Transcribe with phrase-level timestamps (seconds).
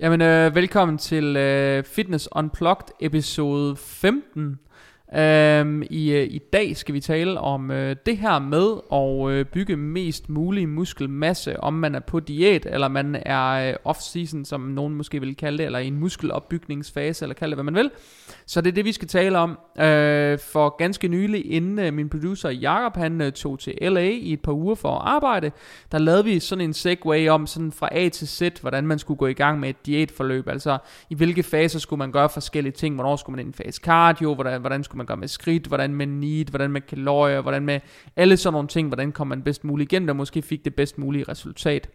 [0.00, 4.58] Jamen, øh, velkommen til øh, Fitness Unplugged episode 15.
[5.16, 9.44] Øhm, i, øh, I dag skal vi tale om øh, det her med at øh,
[9.44, 14.60] bygge mest mulig muskelmasse, om man er på diæt, eller man er øh, off-season, som
[14.60, 17.90] nogen måske vil kalde det, eller i en muskelopbygningsfase, eller kalde det, hvad man vil.
[18.46, 19.50] Så det er det, vi skal tale om.
[19.78, 24.32] Øh, for ganske nylig, inden øh, min producer Jakob han øh, tog til LA i
[24.32, 25.50] et par uger for at arbejde,
[25.92, 29.18] der lavede vi sådan en segway om sådan fra A til Z, hvordan man skulle
[29.18, 30.48] gå i gang med et diætforløb.
[30.48, 30.78] Altså
[31.10, 34.34] i hvilke faser skulle man gøre forskellige ting, hvornår skulle man ind i fase cardio,
[34.34, 37.80] hvordan, hvordan skulle man gøre med skridt, hvordan med need, hvordan med kalorier, hvordan med
[38.16, 40.98] alle sådan nogle ting, hvordan kommer man bedst muligt igen, der måske fik det bedst
[40.98, 41.90] mulige resultat.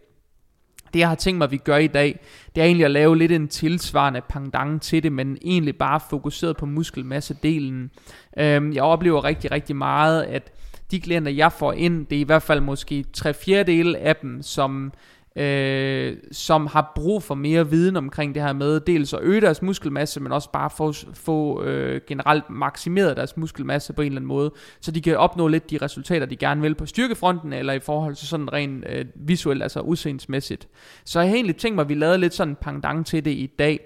[0.94, 2.20] Det jeg har tænkt mig, at vi gør i dag,
[2.54, 6.56] det er egentlig at lave lidt en tilsvarende pendant til det, men egentlig bare fokuseret
[6.56, 7.90] på muskelmassedelen.
[8.38, 10.52] Øhm, jeg oplever rigtig, rigtig meget, at
[10.90, 14.42] de klienter, jeg får ind, det er i hvert fald måske tre fjerdedele af dem,
[14.42, 14.92] som
[15.36, 19.62] øh, som har brug for mere viden omkring det her med dels at øge deres
[19.62, 24.28] muskelmasse, men også bare få, få øh, generelt maksimeret deres muskelmasse på en eller anden
[24.28, 27.80] måde, så de kan opnå lidt de resultater, de gerne vil på styrkefronten, eller i
[27.80, 30.68] forhold til sådan rent øh, visuelt, altså udseendsmæssigt.
[31.04, 33.30] Så jeg har egentlig tænkt mig, at vi lavede lidt sådan en pendant til det
[33.30, 33.80] i dag,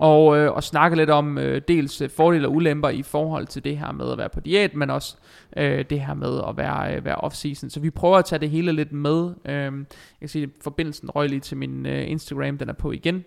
[0.00, 3.64] og, øh, og snakke lidt om øh, dels øh, fordele og ulemper i forhold til
[3.64, 5.16] det her med at være på diæt, men også
[5.56, 7.70] øh, det her med at være, øh, være off-season.
[7.70, 9.30] Så vi prøver at tage det hele lidt med.
[9.44, 9.70] Øh, jeg
[10.20, 13.24] kan sige, at forbindelsen røg lige til min øh, Instagram, den er på igen.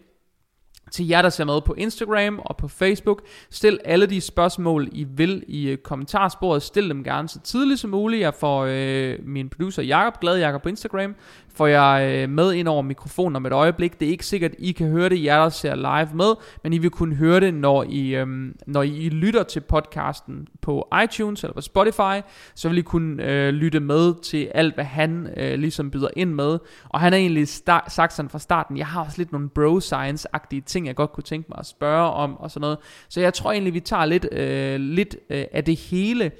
[0.92, 5.04] Til jer, der ser med på Instagram og på Facebook, stil alle de spørgsmål, I
[5.04, 6.64] vil i øh, kommentarsporet.
[6.64, 8.22] Stil dem gerne så tidligt som muligt.
[8.22, 11.16] Jeg får øh, min producer Jakob, glad Jakob på Instagram,
[11.56, 14.00] får jeg øh, med ind over mikrofonen om et øjeblik.
[14.00, 16.78] Det er ikke sikkert, I kan høre det, jer der ser live med, men I
[16.78, 21.54] vil kunne høre det, når I, øhm, når I lytter til podcasten på iTunes eller
[21.54, 22.22] på Spotify,
[22.56, 26.34] så vil I kunne øh, lytte med til alt, hvad han øh, ligesom byder ind
[26.34, 26.60] med.
[26.90, 29.80] Og han har egentlig sta- sagt sådan fra starten, jeg har også lidt nogle bro
[29.80, 32.78] science-agtige ting, jeg godt kunne tænke mig at spørge om og sådan noget.
[33.10, 36.32] Så jeg tror egentlig, vi tager lidt, øh, lidt øh, af det hele,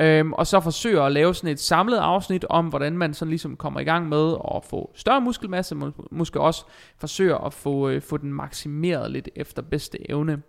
[0.00, 3.56] Øhm, og så forsøger at lave sådan et samlet afsnit om, hvordan man sådan ligesom
[3.56, 6.64] kommer i gang med at få større muskelmasse, må, måske også
[6.98, 10.42] forsøger at få, øh, få den maksimeret lidt efter bedste evne.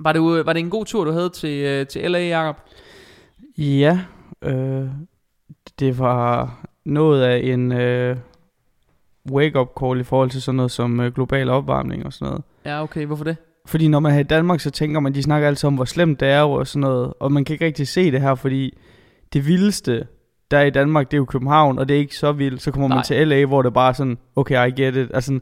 [0.00, 2.56] Var det, var det en god tur, du havde til, øh, til LA, Jacob?
[3.58, 4.00] Ja,
[4.42, 4.88] øh,
[5.78, 8.16] det var noget af en øh,
[9.30, 12.42] wake-up call i forhold til sådan noget som øh, global opvarmning og sådan noget.
[12.64, 13.06] Ja, okay.
[13.06, 13.36] Hvorfor det?
[13.66, 16.20] Fordi når man er i Danmark, så tænker man, de snakker altid om, hvor slemt
[16.20, 17.14] det er og sådan noget.
[17.20, 18.78] Og man kan ikke rigtig se det her, fordi
[19.32, 20.06] det vildeste,
[20.50, 22.62] der er i Danmark, det er jo København, og det er ikke så vildt.
[22.62, 22.96] Så kommer Nej.
[22.96, 25.10] man til LA, hvor det bare er sådan, okay, I get it.
[25.14, 25.40] Altså,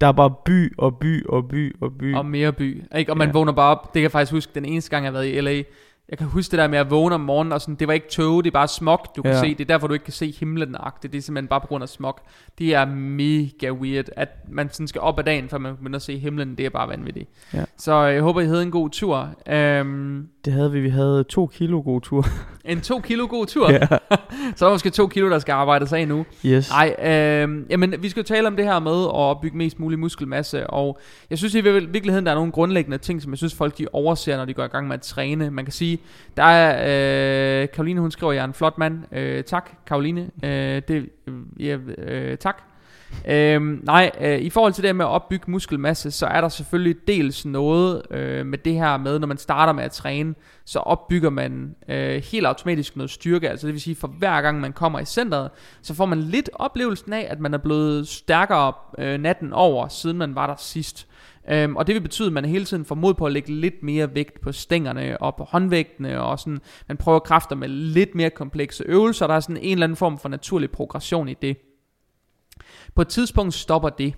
[0.00, 2.14] der er bare by og by og by og by.
[2.14, 2.84] Og mere by.
[2.96, 3.12] Ikke?
[3.12, 3.32] Og man ja.
[3.32, 3.84] vågner bare op.
[3.84, 5.62] Det kan jeg faktisk huske, den eneste gang, jeg har været i LA,
[6.10, 8.08] jeg kan huske det der med at vågne om morgenen, og sådan, det var ikke
[8.08, 9.40] tåge, det er bare smog, du kan ja.
[9.40, 9.48] se.
[9.48, 11.12] Det er derfor, du ikke kan se himlen agtigt.
[11.12, 12.18] Det er simpelthen bare på grund af smog.
[12.58, 16.02] Det er mega weird, at man sådan skal op ad dagen, før man begynder at
[16.02, 16.54] se himlen.
[16.58, 17.30] Det er bare vanvittigt.
[17.54, 17.64] Ja.
[17.76, 19.34] Så jeg håber, I havde en god tur.
[19.80, 20.80] Um, det havde vi.
[20.80, 22.26] Vi havde to kilo god tur.
[22.64, 23.70] En to kilo god tur?
[23.72, 23.86] Ja.
[24.56, 26.26] så er der måske to kilo, der skal arbejde sig nu.
[26.46, 26.70] Yes.
[26.70, 29.98] Nej, øh, jamen, vi skal jo tale om det her med at bygge mest mulig
[29.98, 30.66] muskelmasse.
[30.66, 30.98] Og
[31.30, 34.36] jeg synes i virkeligheden, der er nogle grundlæggende ting, som jeg synes, folk de overser,
[34.36, 35.50] når de går i gang med at træne.
[35.50, 35.98] Man kan sige,
[36.36, 37.62] der er...
[37.62, 39.14] Øh, Karoline, hun skriver, jeg er en flot mand.
[39.14, 40.30] Øh, tak, Karoline.
[40.44, 41.08] Øh, det,
[41.60, 42.69] ja, øh, tak.
[43.28, 46.96] Øhm, nej, øh, i forhold til det med at opbygge muskelmasse, så er der selvfølgelig
[47.06, 50.34] dels noget øh, med det her med, når man starter med at træne,
[50.64, 53.50] så opbygger man øh, helt automatisk noget styrke.
[53.50, 55.50] Altså det vil sige, for hver gang man kommer i centret,
[55.82, 60.18] så får man lidt oplevelsen af, at man er blevet stærkere øh, natten over, siden
[60.18, 61.06] man var der sidst.
[61.50, 63.82] Øhm, og det vil betyde, at man hele tiden får mod på at lægge lidt
[63.82, 68.30] mere vægt på stængerne og på håndvægtene, og sådan, man prøver kræfter med lidt mere
[68.30, 71.56] komplekse øvelser, der er sådan en eller anden form for naturlig progression i det.
[72.94, 74.14] På et tidspunkt stopper det.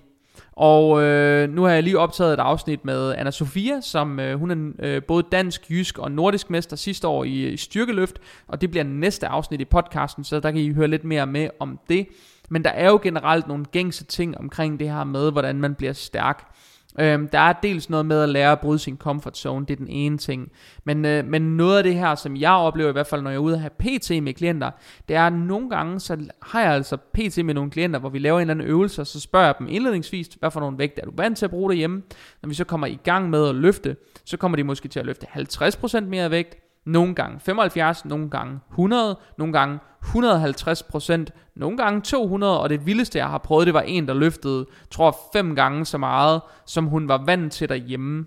[0.51, 4.51] Og øh, nu har jeg lige optaget et afsnit med Anna Sofia, som øh, hun
[4.51, 8.71] er øh, både dansk, jysk og nordisk mester sidste år i, i styrkeløft, og det
[8.71, 12.07] bliver næste afsnit i podcasten, så der kan I høre lidt mere med om det.
[12.49, 15.93] Men der er jo generelt nogle gængse ting omkring det her med, hvordan man bliver
[15.93, 16.53] stærk.
[16.99, 19.77] Øhm, der er dels noget med at lære at bryde sin comfort zone, det er
[19.77, 20.51] den ene ting.
[20.83, 23.37] Men, øh, men noget af det her, som jeg oplever i hvert fald, når jeg
[23.37, 24.71] er ude og have PT med klienter,
[25.07, 28.19] det er, at nogle gange, så har jeg altså PT med nogle klienter, hvor vi
[28.19, 31.01] laver en eller anden øvelse, og så spørger jeg dem indledningsvis, hvad for nogle vægte
[31.01, 32.01] er du vant til at bruge derhjemme?
[32.41, 35.05] Når vi så kommer i gang med at løfte, så kommer de måske til at
[35.05, 41.77] løfte 50% mere vægt, nogle gange 75, nogle gange 100, nogle gange 150 procent, nogle
[41.77, 45.55] gange 200, og det vildeste jeg har prøvet, det var en, der løftede, tror fem
[45.55, 48.25] gange så meget, som hun var vant til derhjemme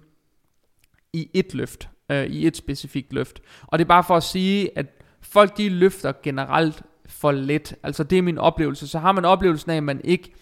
[1.13, 3.41] i et løft, øh, i et specifikt løft.
[3.67, 4.87] Og det er bare for at sige, at
[5.21, 7.75] folk de løfter generelt for let.
[7.83, 8.89] Altså det er min oplevelse.
[8.89, 10.33] Så har man oplevelsen af, at man ikke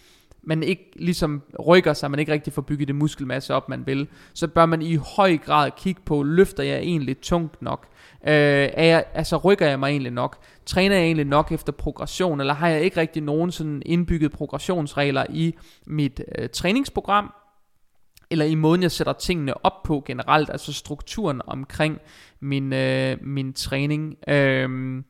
[0.46, 4.08] man ikke ligesom rykker sig, man ikke rigtig får bygget det muskelmasse op, man vil,
[4.34, 7.88] så bør man i høj grad kigge på, løfter jeg egentlig tungt nok?
[8.26, 10.38] Øh, er jeg, altså rykker jeg mig egentlig nok?
[10.67, 15.26] Træner jeg egentlig nok efter progression, eller har jeg ikke rigtig nogen sådan indbygget progressionsregler
[15.31, 15.55] i
[15.87, 17.32] mit øh, træningsprogram?
[18.31, 21.99] eller i måden jeg sætter tingene op på generelt, altså strukturen omkring
[22.41, 24.17] min, øh, min træning.
[24.29, 25.03] Øh,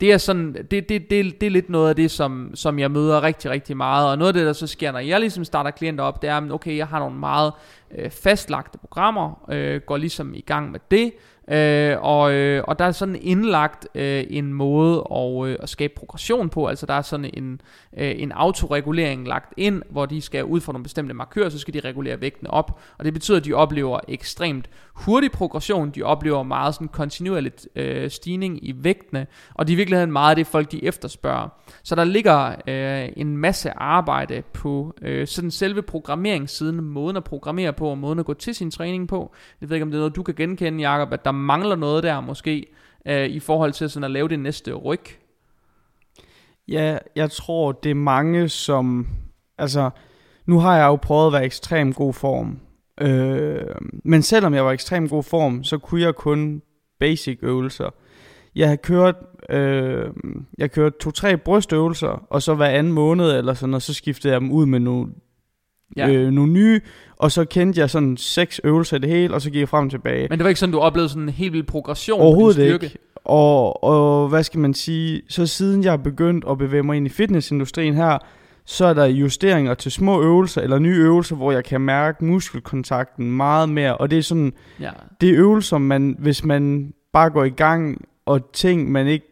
[0.00, 2.90] det er sådan, det, det, det, det er lidt noget af det, som, som jeg
[2.90, 5.70] møder rigtig, rigtig meget, og noget af det, der så sker, når jeg ligesom starter
[5.70, 7.52] klienter op, det er, okay, jeg har nogle meget
[7.98, 11.12] øh, fastlagte programmer, øh, går ligesom i gang med det,
[11.48, 15.92] Øh, og, øh, og der er sådan indlagt øh, en måde at, øh, at skabe
[15.96, 17.60] progression på, altså der er sådan en,
[17.96, 21.74] øh, en autoregulering lagt ind, hvor de skal ud fra nogle bestemte markører, så skal
[21.74, 26.42] de regulere vægten op, og det betyder, at de oplever ekstremt hurtig progression, de oplever
[26.42, 30.46] meget sådan kontinuerligt øh, stigning i vægtene, og det er i virkeligheden meget af det,
[30.46, 31.48] folk de efterspørger.
[31.82, 37.72] Så der ligger øh, en masse arbejde på øh, sådan selve programmeringssiden, måden at programmere
[37.72, 39.32] på, og måden at gå til sin træning på.
[39.60, 42.02] Jeg ved ikke, om det er noget, du kan genkende, Jacob, at der mangler noget
[42.02, 42.66] der måske,
[43.06, 45.00] øh, i forhold til sådan at lave det næste ryg?
[46.68, 49.06] Ja, jeg tror, det er mange, som...
[49.58, 49.90] Altså,
[50.46, 52.58] nu har jeg jo prøvet at være ekstrem god form.
[53.00, 53.74] Øh,
[54.04, 56.62] men selvom jeg var ekstrem god form, så kunne jeg kun
[57.00, 57.90] basic øvelser.
[58.54, 59.14] Jeg har kørt,
[59.50, 60.10] øh,
[60.58, 64.40] jeg kørt to-tre brystøvelser, og så hver anden måned eller sådan, og så skiftede jeg
[64.40, 65.12] dem ud med nogle,
[65.96, 66.10] ja.
[66.10, 66.80] øh, nogle nye,
[67.20, 69.84] og så kendte jeg sådan seks øvelser i det hele, og så gik jeg frem
[69.84, 70.26] og tilbage.
[70.30, 72.68] Men det var ikke sådan, du oplevede sådan en helt vild progression Overhovedet på din
[72.68, 72.86] styrke?
[72.86, 72.98] ikke.
[73.24, 77.06] Og, og hvad skal man sige, så siden jeg er begyndt at bevæge mig ind
[77.06, 78.18] i fitnessindustrien her,
[78.64, 83.32] så er der justeringer til små øvelser, eller nye øvelser, hvor jeg kan mærke muskelkontakten
[83.32, 84.90] meget mere, og det er sådan, ja.
[85.20, 89.26] det er øvelser, man, hvis man bare går i gang, og ting, man ikke,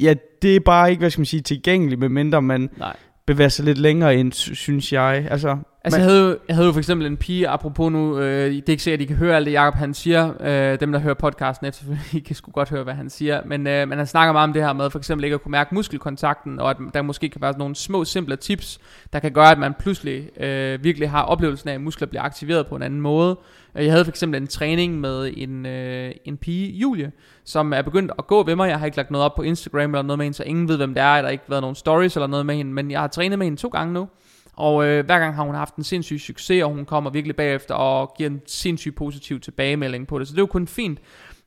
[0.00, 2.96] ja, det er bare ikke, hvad skal man sige, tilgængeligt, medmindre man Nej.
[3.26, 5.26] bevæger sig lidt længere ind, synes jeg.
[5.30, 8.68] Altså, Altså, jeg havde, jeg havde jo for eksempel en pige, apropos nu, øh, det
[8.68, 10.32] er ikke sikkert, at I kan høre alt det, Jacob han siger.
[10.40, 13.40] Øh, dem, der hører podcasten efter, I kan sgu godt høre, hvad han siger.
[13.44, 15.52] Men, øh, men han snakker meget om det her med, for eksempel ikke at kunne
[15.52, 18.80] mærke muskelkontakten, og at der måske kan være nogle små, simple tips,
[19.12, 22.66] der kan gøre, at man pludselig øh, virkelig har oplevelsen af, at muskler bliver aktiveret
[22.66, 23.38] på en anden måde.
[23.74, 27.12] Øh, jeg havde for eksempel en træning med en, øh, en pige, Julie,
[27.44, 28.68] som er begyndt at gå ved mig.
[28.68, 30.76] Jeg har ikke lagt noget op på Instagram eller noget med hende, så ingen ved,
[30.76, 31.14] hvem det er.
[31.16, 33.46] Der har ikke været nogen stories eller noget med hende, men jeg har trænet med
[33.46, 34.08] hende to gange nu.
[34.56, 37.74] Og øh, hver gang har hun haft en sindssyg succes, og hun kommer virkelig bagefter
[37.74, 40.28] og giver en sindssyg positiv tilbagemelding på det.
[40.28, 40.98] Så det er jo kun fint.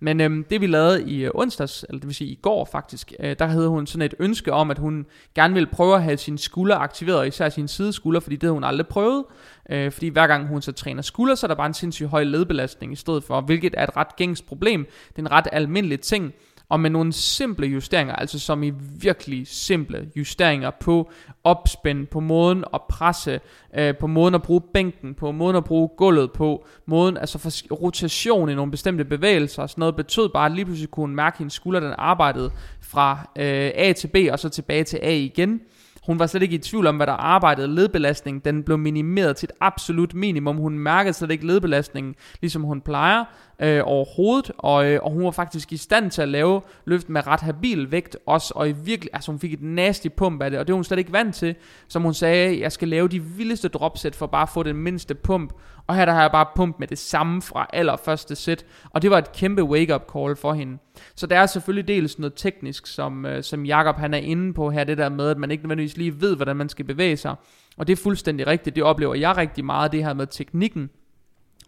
[0.02, 3.14] Men øhm, det vi lavede i øh, onsdags, eller det vil sige i går faktisk,
[3.20, 6.18] øh, der havde hun sådan et ønske om, at hun gerne ville prøve at have
[6.18, 9.26] sin skulder aktiveret, især sin sideskulder, fordi det havde hun aldrig prøvet.
[9.70, 12.24] Øh, fordi hver gang hun så træner skulder, så er der bare en sindssyg høj
[12.24, 14.86] ledbelastning i stedet for, hvilket er et ret gængs problem.
[15.10, 16.34] Det er en ret almindelig ting
[16.70, 21.12] og med nogle simple justeringer, altså som i virkelig simple justeringer på
[21.44, 23.40] opspænd, på måden at presse,
[23.76, 27.74] øh, på måden at bruge bænken, på måden at bruge gulvet på, måden, altså for
[27.76, 31.36] rotation i nogle bestemte bevægelser og sådan noget, betød bare, at lige pludselig kunne mærke,
[31.36, 32.52] at hendes skulder, den arbejdede
[32.82, 35.62] fra øh, A til B og så tilbage til A igen.
[36.10, 37.76] Hun var slet ikke i tvivl om, hvad der arbejdede.
[37.76, 40.58] Ledbelastningen den blev minimeret til et absolut minimum.
[40.58, 43.26] Hun mærkede slet ikke ledbelastningen, ligesom hun plejer
[43.60, 47.28] øh, overhovedet, og, øh, og hun var faktisk i stand til at lave løft med
[47.28, 50.60] ret habil vægt også, og i virkelig, altså hun fik et nasty pump af det,
[50.60, 51.56] og det var hun slet ikke vant til,
[51.88, 55.16] som hun sagde, jeg skal lave de vildeste dropsæt for bare at få den mindste
[55.16, 55.54] pump,
[55.90, 59.12] og her der har jeg bare pump med det samme fra allerførste sæt, og det
[59.12, 60.78] var et kæmpe wake-up call for hende.
[61.16, 64.70] Så der er selvfølgelig dels noget teknisk, som, øh, som Jakob han er inde på
[64.70, 67.36] her, det der med, at man ikke nødvendigvis lige ved, hvordan man skal bevæge sig,
[67.78, 70.90] og det er fuldstændig rigtigt, det oplever jeg rigtig meget, det her med teknikken,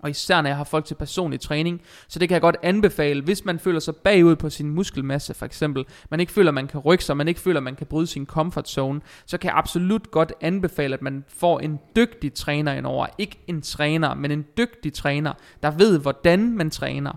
[0.03, 1.81] og især når jeg har folk til personlig træning.
[2.07, 5.45] Så det kan jeg godt anbefale, hvis man føler sig bagud på sin muskelmasse for
[5.45, 8.25] eksempel, man ikke føler, man kan rykke sig, man ikke føler, man kan bryde sin
[8.25, 13.07] comfort zone, så kan jeg absolut godt anbefale, at man får en dygtig træner indover.
[13.17, 17.11] Ikke en træner, men en dygtig træner, der ved, hvordan man træner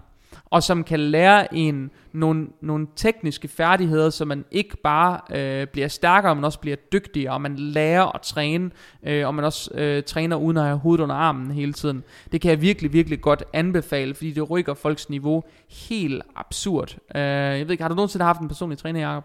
[0.50, 5.88] og som kan lære en nogle, nogle tekniske færdigheder, så man ikke bare øh, bliver
[5.88, 8.70] stærkere, men også bliver dygtigere, og man lærer at træne,
[9.02, 12.04] øh, og man også øh, træner uden at have hovedet under armen hele tiden.
[12.32, 15.42] Det kan jeg virkelig, virkelig godt anbefale, fordi det rykker folks niveau
[15.88, 16.96] helt absurd.
[17.14, 19.24] Øh, jeg ved ikke, har du nogensinde haft en personlig træner, Jacob?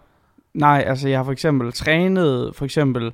[0.54, 3.12] Nej, altså jeg har for eksempel trænet for eksempel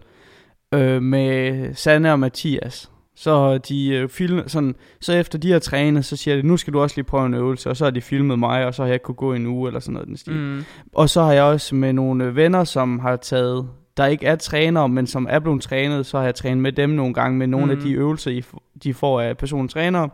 [0.72, 6.04] øh, med Sanne og Mathias, så de øh, film, sådan, så efter de har trænet,
[6.04, 8.00] så siger de, nu skal du også lige prøve en øvelse, og så har de
[8.00, 10.34] filmet mig, og så har jeg kunne gå en uge, eller sådan noget den stil.
[10.34, 10.64] Mm.
[10.92, 14.36] Og så har jeg også med nogle øh, venner, som har taget, der ikke er
[14.36, 17.46] trænere, men som er blevet trænet, så har jeg trænet med dem nogle gange med
[17.46, 17.72] nogle mm.
[17.72, 18.42] af de øvelser,
[18.82, 20.08] de får af personens træner.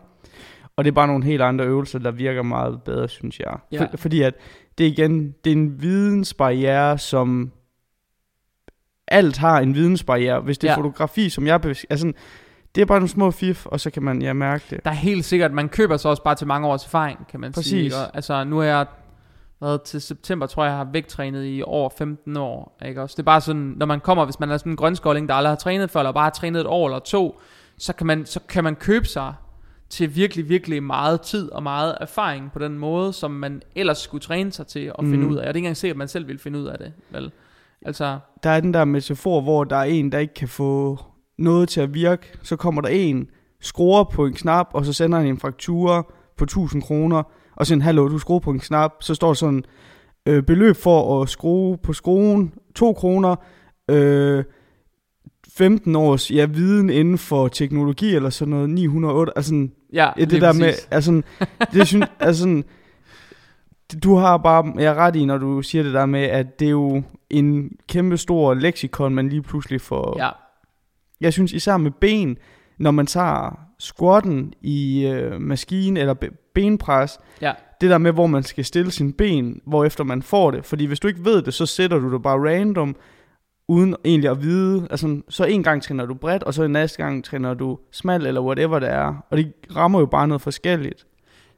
[0.76, 3.56] Og det er bare nogle helt andre øvelser, der virker meget bedre, synes jeg.
[3.72, 3.80] Ja.
[3.80, 4.34] For, fordi at
[4.78, 7.52] det igen, det er en vidensbarriere, som
[9.08, 10.40] alt har en vidensbarriere.
[10.40, 10.78] Hvis det er Ja.
[10.78, 11.64] fotografi, som jeg...
[11.90, 12.12] Altså,
[12.74, 14.84] det er bare nogle små fif, og så kan man ja, mærke det.
[14.84, 17.52] Der er helt sikkert, man køber så også bare til mange års erfaring, kan man
[17.52, 17.70] Præcis.
[17.70, 17.96] sige.
[17.96, 18.86] Og, altså, nu har jeg
[19.60, 22.78] været til september, tror jeg, jeg har vægttrænet i over 15 år.
[22.86, 23.02] Ikke?
[23.02, 25.34] Også det er bare sådan, når man kommer, hvis man er sådan en grønskolding, der
[25.34, 27.40] aldrig har trænet før, eller bare har trænet et år eller to,
[27.78, 29.34] så kan man, så kan man købe sig
[29.90, 34.22] til virkelig, virkelig meget tid og meget erfaring på den måde, som man ellers skulle
[34.22, 35.30] træne sig til at finde Mm.
[35.30, 35.40] ud af.
[35.40, 36.92] Det er ikke engang sikkert, at man selv vil finde ud af det.
[37.10, 37.32] Vel?
[37.86, 40.98] Altså, Der er den der metafor, hvor der er en, der ikke kan få
[41.38, 42.38] noget til at virke.
[42.42, 43.28] Så kommer der en,
[43.60, 46.02] skruer på en knap, og så sender han en fraktura
[46.36, 47.22] på 1000 kroner,
[47.56, 49.64] og så en hallo, du skruer på en knap, så står sådan,
[50.26, 53.36] øh, beløb for at skrue på skruen, 2 kroner,
[53.90, 54.44] øh,
[55.48, 60.24] 15 års ja, viden inden for teknologi, eller sådan noget, 908, altså sådan, ja, Ja,
[60.24, 61.22] det der med, altså,
[61.72, 62.64] det synes, altså, sådan,
[64.02, 66.66] du har bare, jeg er ret i, når du siger det der med, at det
[66.66, 70.16] er jo en kæmpe stor leksikon, man lige pludselig får.
[70.18, 70.30] Ja,
[71.22, 72.36] Jeg synes især med ben,
[72.78, 78.26] når man tager squatten i øh, maskine eller be- benpres, ja, det der med, hvor
[78.26, 80.64] man skal stille sin ben, hvor efter man får det.
[80.64, 82.96] Fordi hvis du ikke ved det, så sætter du det bare random,
[83.68, 84.86] uden egentlig at vide.
[84.90, 88.26] Altså, så en gang træner du bredt, og så en næste gang træner du smal,
[88.26, 89.14] eller whatever det er.
[89.30, 91.06] Og det rammer jo bare noget forskelligt.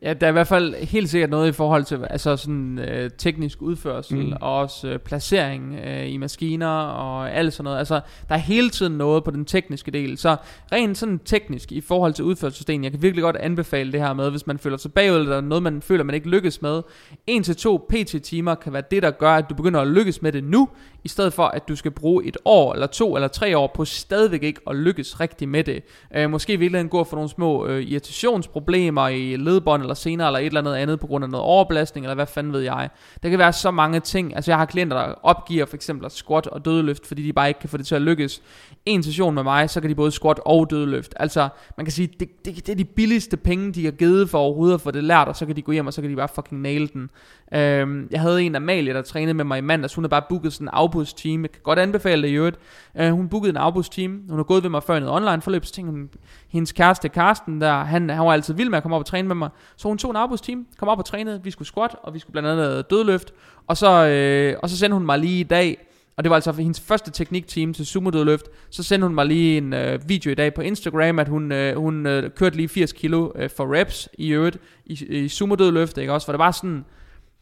[0.05, 3.11] Ja, der er i hvert fald helt sikkert noget i forhold til altså sådan øh,
[3.19, 4.33] teknisk udførsel Mm.
[4.41, 7.79] og også øh, placering øh, i maskiner og alt sådan noget.
[7.79, 10.19] Altså, der er hele tiden noget på den tekniske del.
[10.19, 10.37] Så
[10.73, 14.31] rent sådan teknisk i forhold til udførselssystemet, jeg kan virkelig godt anbefale det her med,
[14.31, 16.83] hvis man føler sig bagud, eller der er noget, man føler, man ikke lykkes med.
[17.31, 20.69] 1-2 PT-timer kan være det, der gør, at du begynder at lykkes med det nu,
[21.05, 23.85] i stedet for, at du skal bruge et år, eller to, eller tre år på
[23.85, 25.83] stadigvæk ikke at lykkes rigtig med det.
[26.17, 30.39] Øh, måske i virkeligheden gå for nogle små øh, irritationsproblemer i ledbånd, eller senere, eller
[30.39, 32.89] et eller andet andet, på grund af noget overbelastning, eller hvad fanden ved jeg.
[33.23, 34.35] Der kan være så mange ting.
[34.35, 37.61] Altså jeg har klienter, der opgiver for eksempel squat og dødeløft, fordi de bare ikke
[37.61, 38.43] kan få det til at lykkes.
[38.87, 41.15] En session med mig, så kan de både squat og dødeløft.
[41.17, 44.39] Altså, man kan sige, det, det, det er de billigste penge, de har givet for
[44.39, 46.17] overhovedet at få det lært, og så kan de gå hjem, og så kan de
[46.17, 47.11] bare fucking nail den.
[47.55, 49.95] Øhm, jeg havde en Amalie, der trænede med mig i mandags.
[49.95, 51.43] Hun har bare booket sådan en afbudsteam.
[51.43, 52.59] Jeg kan godt anbefale det i øvrigt.
[52.97, 54.23] Øh, hun bookede en afbudsteam.
[54.29, 55.65] Hun har gået ved mig før i noget online forløb.
[55.65, 56.11] Så tænkte hun,
[56.49, 59.29] hendes kæreste Karsten, der, han, han var altid vild med at komme op og træne
[59.29, 59.49] med mig.
[59.77, 61.41] Så hun tog en afbudsteam, kom op og trænede.
[61.45, 63.33] Vi skulle squat, og vi skulle blandt andet dødløft.
[63.67, 65.87] Og så, øh, og så sendte hun mig lige i dag,
[66.17, 68.47] og det var altså for hendes første teknikteam til sumo dødløft.
[68.71, 71.77] Så sendte hun mig lige en øh, video i dag på Instagram, at hun, øh,
[71.77, 75.99] hun øh, kørte lige 80 kilo øh, for reps i øvrigt i, i sumo dødløft,
[75.99, 76.25] ikke også?
[76.25, 76.85] For det var sådan,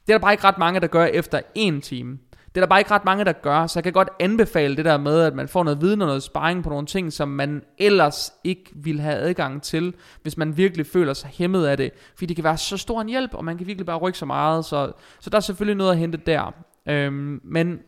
[0.06, 2.18] det er der bare ikke ret mange, der gør efter en time.
[2.54, 4.85] Det er der bare ikke ret mange, der gør, så jeg kan godt anbefale det
[4.85, 7.62] der med, at man får noget viden og noget sparring på nogle ting, som man
[7.78, 11.92] ellers ikke ville have adgang til, hvis man virkelig føler sig hæmmet af det.
[12.14, 14.26] Fordi det kan være så stor en hjælp, og man kan virkelig bare rykke så
[14.26, 16.54] meget, så, så der er selvfølgelig noget at hente der.
[16.88, 17.78] Øhm, men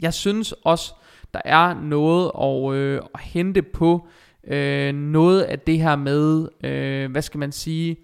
[0.00, 0.94] jeg synes også,
[1.34, 4.06] der er noget at, øh, at hente på
[4.44, 7.96] øh, noget af det her med, øh, hvad skal man sige,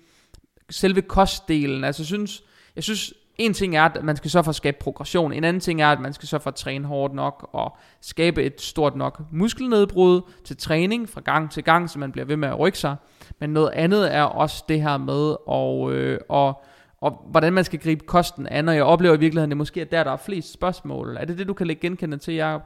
[0.70, 1.84] selve kostdelen.
[1.84, 2.42] Altså jeg synes,
[2.76, 5.32] jeg synes, en ting er, at man skal sørge for at skabe progression.
[5.32, 8.42] En anden ting er, at man skal sørge for at træne hårdt nok og skabe
[8.42, 12.48] et stort nok muskelnedbrud til træning fra gang til gang, så man bliver ved med
[12.48, 12.96] at rykke sig.
[13.40, 16.64] Men noget andet er også det her med, og, øh, og,
[17.00, 18.68] og hvordan man skal gribe kosten an.
[18.68, 21.16] Og jeg oplever i virkeligheden, at det måske er der, der er flest spørgsmål.
[21.16, 22.62] Er det det, du kan lægge genkende til, Jacob?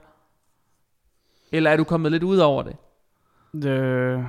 [1.53, 2.77] Eller er du kommet lidt ud over det?
[3.69, 4.21] Øh,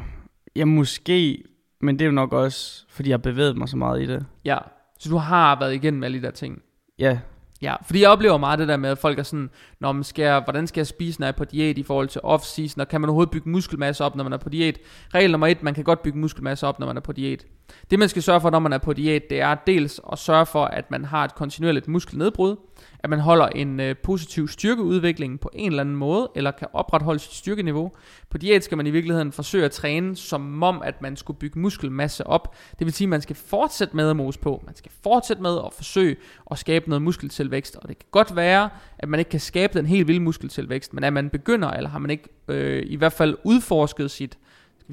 [0.55, 1.43] ja, måske,
[1.81, 4.25] men det er jo nok også, fordi jeg har bevæget mig så meget i det.
[4.45, 4.57] Ja,
[5.01, 6.62] så du har været igennem alle de der ting.
[7.00, 7.20] Ja,
[7.62, 10.24] Ja, fordi jeg oplever meget det der med, at folk er sådan, Nå, men skal
[10.24, 12.88] jeg, hvordan skal jeg spise, når jeg er på diæt i forhold til off-season, og
[12.88, 14.79] kan man overhovedet bygge muskelmasse op, når man er på diæt?
[15.13, 17.46] Regel nummer et, man kan godt bygge muskelmasse op, når man er på diæt.
[17.92, 20.46] Det man skal sørge for, når man er på diæt, det er dels at sørge
[20.46, 22.56] for, at man har et kontinuerligt muskelnedbrud,
[23.00, 27.20] at man holder en øh, positiv styrkeudvikling på en eller anden måde, eller kan opretholde
[27.20, 27.92] sit styrkeniveau.
[28.30, 31.60] På diæt skal man i virkeligheden forsøge at træne, som om at man skulle bygge
[31.60, 32.56] muskelmasse op.
[32.80, 34.63] Det vil sige, at man skal fortsætte med at mose på.
[34.66, 36.16] Man skal fortsætte med at forsøge
[36.51, 37.75] at skabe noget muskeltilvækst.
[37.75, 41.04] Og det kan godt være, at man ikke kan skabe den helt vilde muskeltilvækst, men
[41.04, 44.38] at man begynder, eller har man ikke øh, i hvert fald udforsket sit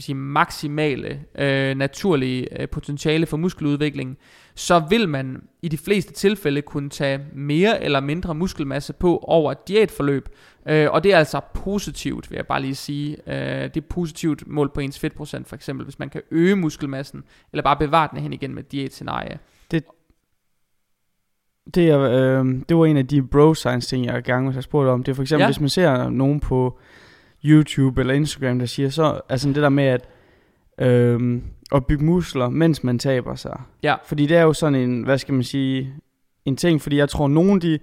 [0.00, 4.18] skal vi sige, maksimale øh, naturlige øh, potentiale for muskeludvikling,
[4.54, 9.52] så vil man i de fleste tilfælde kunne tage mere eller mindre muskelmasse på over
[9.52, 10.28] et diætforløb.
[10.68, 13.16] Øh, og det er altså positivt, vil jeg bare lige sige.
[13.26, 17.24] Øh, det er positivt mål på ens fedtprocent for eksempel, hvis man kan øge muskelmassen,
[17.52, 19.38] eller bare bevare den hen igen med et diætscenarie.
[21.74, 24.62] det, er, øh, det var en af de bro science ting, jeg gerne vil have
[24.62, 25.02] spurgt om.
[25.02, 25.48] Det er for eksempel, ja.
[25.48, 26.78] hvis man ser nogen på
[27.44, 30.08] YouTube eller Instagram, der siger så, altså det der med at,
[30.80, 31.42] øh,
[31.72, 33.60] at bygge muskler, mens man taber sig.
[33.82, 33.94] Ja.
[34.04, 35.94] Fordi det er jo sådan en, hvad skal man sige,
[36.44, 37.78] en ting, fordi jeg tror, nogen de,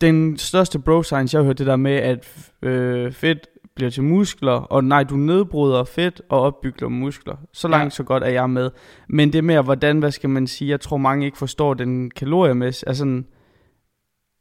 [0.00, 4.02] den største bro science, jeg har hørt det der med, at øh, fedt bliver til
[4.02, 7.36] muskler, og nej, du nedbryder fedt og opbygger muskler.
[7.52, 7.90] Så langt, ja.
[7.90, 8.70] så godt er jeg med.
[9.08, 12.88] Men det med, hvordan, hvad skal man sige, jeg tror mange ikke forstår den kaloriemæssige,
[12.88, 13.22] altså,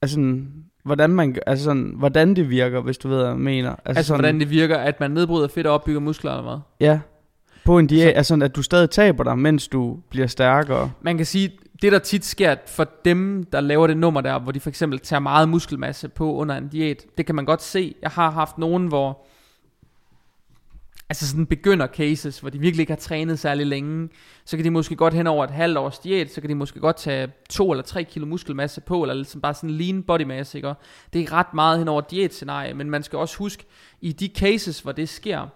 [0.01, 0.19] altså
[0.85, 3.69] hvordan, man, altså sådan, hvordan det virker, hvis du ved, hvad jeg mener.
[3.69, 6.87] Altså, altså sådan, hvordan det virker, at man nedbryder fedt og opbygger muskler eller hvad?
[6.87, 6.99] Ja,
[7.65, 10.91] på en diæt, så, altså at du stadig taber dig, mens du bliver stærkere.
[11.01, 11.51] Man kan sige,
[11.81, 14.99] det der tit sker for dem, der laver det nummer der, hvor de for eksempel
[14.99, 17.95] tager meget muskelmasse på under en diæt, det kan man godt se.
[18.01, 19.25] Jeg har haft nogen, hvor
[21.09, 24.09] altså sådan begynder cases, hvor de virkelig ikke har trænet særlig længe,
[24.45, 26.79] så kan de måske godt hen over et halvt års diæt, så kan de måske
[26.79, 30.55] godt tage to eller tre kilo muskelmasse på, eller ligesom bare sådan lean body mass,
[30.55, 30.73] ikke?
[31.13, 33.65] det er ret meget hen over et diætscenarie, men man skal også huske,
[34.01, 35.47] i de cases, hvor det sker,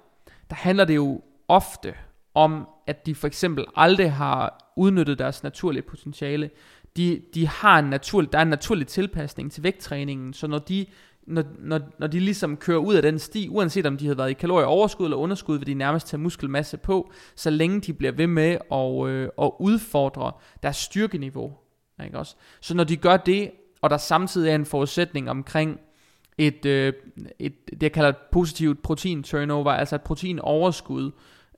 [0.50, 1.94] der handler det jo ofte
[2.36, 6.50] om, at de for eksempel aldrig har udnyttet deres naturlige potentiale.
[6.98, 10.86] De, de har en naturlig, der er en naturlig tilpasning til vægttræningen, så når de
[11.29, 14.29] når, når, når de ligesom kører ud af den sti, uanset om de har været
[14.29, 18.27] i kalorieoverskud eller underskud, vil de nærmest tage muskelmasse på, så længe de bliver ved
[18.27, 20.31] med at, øh, at udfordre
[20.63, 21.53] deres styrkeniveau.
[22.03, 22.36] Ikke også?
[22.62, 25.79] Så når de gør det, og der samtidig er en forudsætning omkring
[26.38, 26.93] et, øh,
[27.39, 31.12] et det jeg kalder et positivt protein turnover, altså et protein overskud,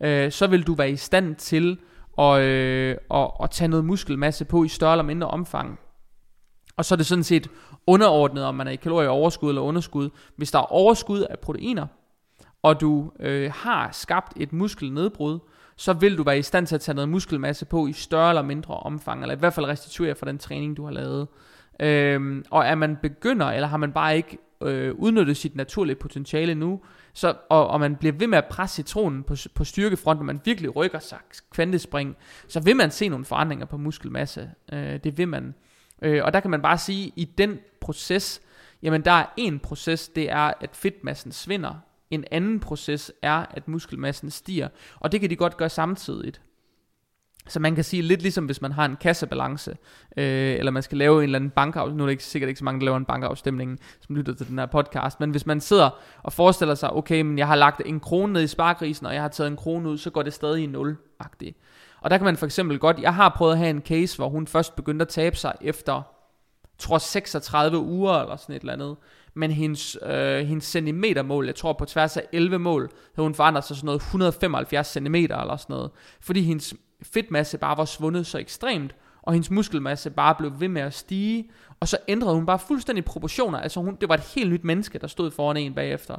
[0.03, 1.77] øh, så vil du være i stand til
[2.17, 5.79] at, øh, at, at tage noget muskelmasse på i større eller mindre omfang.
[6.77, 7.49] Og så er det sådan set
[7.88, 10.09] underordnet, om man er i kalorieoverskud eller underskud.
[10.35, 11.88] Hvis der er overskud af proteiner,
[12.63, 15.39] og du øh, har skabt et muskelnedbrud,
[15.75, 18.41] så vil du være i stand til at tage noget muskelmasse på i større eller
[18.41, 21.27] mindre omfang, eller i hvert fald restituere for den træning, du har lavet.
[21.79, 26.55] Øhm, og er man begynder, eller har man bare ikke øh, udnyttet sit naturlige potentiale
[26.55, 26.81] nu,
[27.13, 30.41] så, og, og man bliver ved med at presse citronen på, på styrkefronten, og man
[30.45, 31.17] virkelig rykker sig
[31.51, 34.51] kvantespring, så vil man se nogle forandringer på muskelmasse.
[34.73, 35.53] Øh, det vil man.
[36.01, 38.41] Øh, og der kan man bare sige, i den proces,
[38.81, 41.74] jamen der er en proces, det er, at fedtmassen svinder.
[42.10, 44.67] En anden proces er, at muskelmassen stiger.
[45.00, 46.41] Og det kan de godt gøre samtidigt.
[47.48, 49.78] Så man kan sige lidt ligesom hvis man har en kassebalance,
[50.17, 52.60] øh, eller man skal lave en eller anden bankafstemning, nu er det ikke, sikkert ikke
[52.60, 55.62] så mange, der laver en bankafstemning, som lytter til den her podcast, men hvis man
[55.62, 55.89] sidder
[56.23, 59.21] og forestiller sig, okay, men jeg har lagt en krone ned i sparkrisen, og jeg
[59.21, 61.58] har taget en krone ud, så går det stadig i nul-agtigt.
[62.01, 64.29] Og der kan man for eksempel godt, jeg har prøvet at have en case, hvor
[64.29, 66.01] hun først begyndte at tabe sig efter,
[66.77, 68.97] tror 36 uger eller sådan et eller andet.
[69.33, 73.63] Men hendes, øh, hendes centimetermål, jeg tror på tværs af 11 mål, havde hun forandret
[73.63, 75.91] sig sådan noget 175 cm eller sådan noget.
[76.21, 80.81] Fordi hendes fedtmasse bare var svundet så ekstremt, og hendes muskelmasse bare blev ved med
[80.81, 84.51] at stige, og så ændrede hun bare fuldstændig proportioner, altså hun, det var et helt
[84.51, 86.15] nyt menneske, der stod foran en bagefter.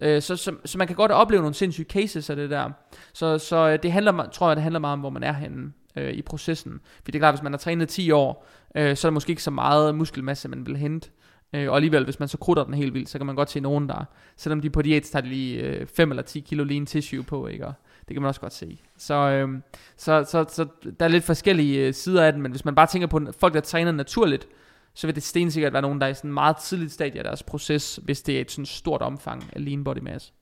[0.00, 2.70] Øh, så, så, så man kan godt opleve nogle sindssyge cases af det der.
[3.12, 5.72] Så, så øh, det handler, tror jeg, det handler meget om, hvor man er henne
[5.96, 6.80] øh, i processen.
[6.96, 9.30] Fordi det er klart, hvis man har trænet 10 år, øh, så er der måske
[9.30, 11.10] ikke så meget muskelmasse, man vil hente.
[11.52, 13.60] Øh, og alligevel, hvis man så krutter den helt vildt, så kan man godt se
[13.60, 14.04] nogen, der,
[14.36, 17.46] selvom de på diæt, tager de lige øh, 5 eller 10 kilo lean tissue på,
[17.46, 17.66] ikke?
[17.66, 17.72] Og
[18.08, 18.80] det kan man også godt se.
[18.96, 19.48] Så, øh,
[19.96, 20.66] så, så, så
[21.00, 23.54] der er lidt forskellige øh, sider af den, men hvis man bare tænker på folk,
[23.54, 24.48] der træner naturligt,
[24.94, 27.24] så vil det stensikkert være nogen, der er i sådan en meget tidligt stadie af
[27.24, 30.34] deres proces, hvis det er et sådan stort omfang af lean body mass.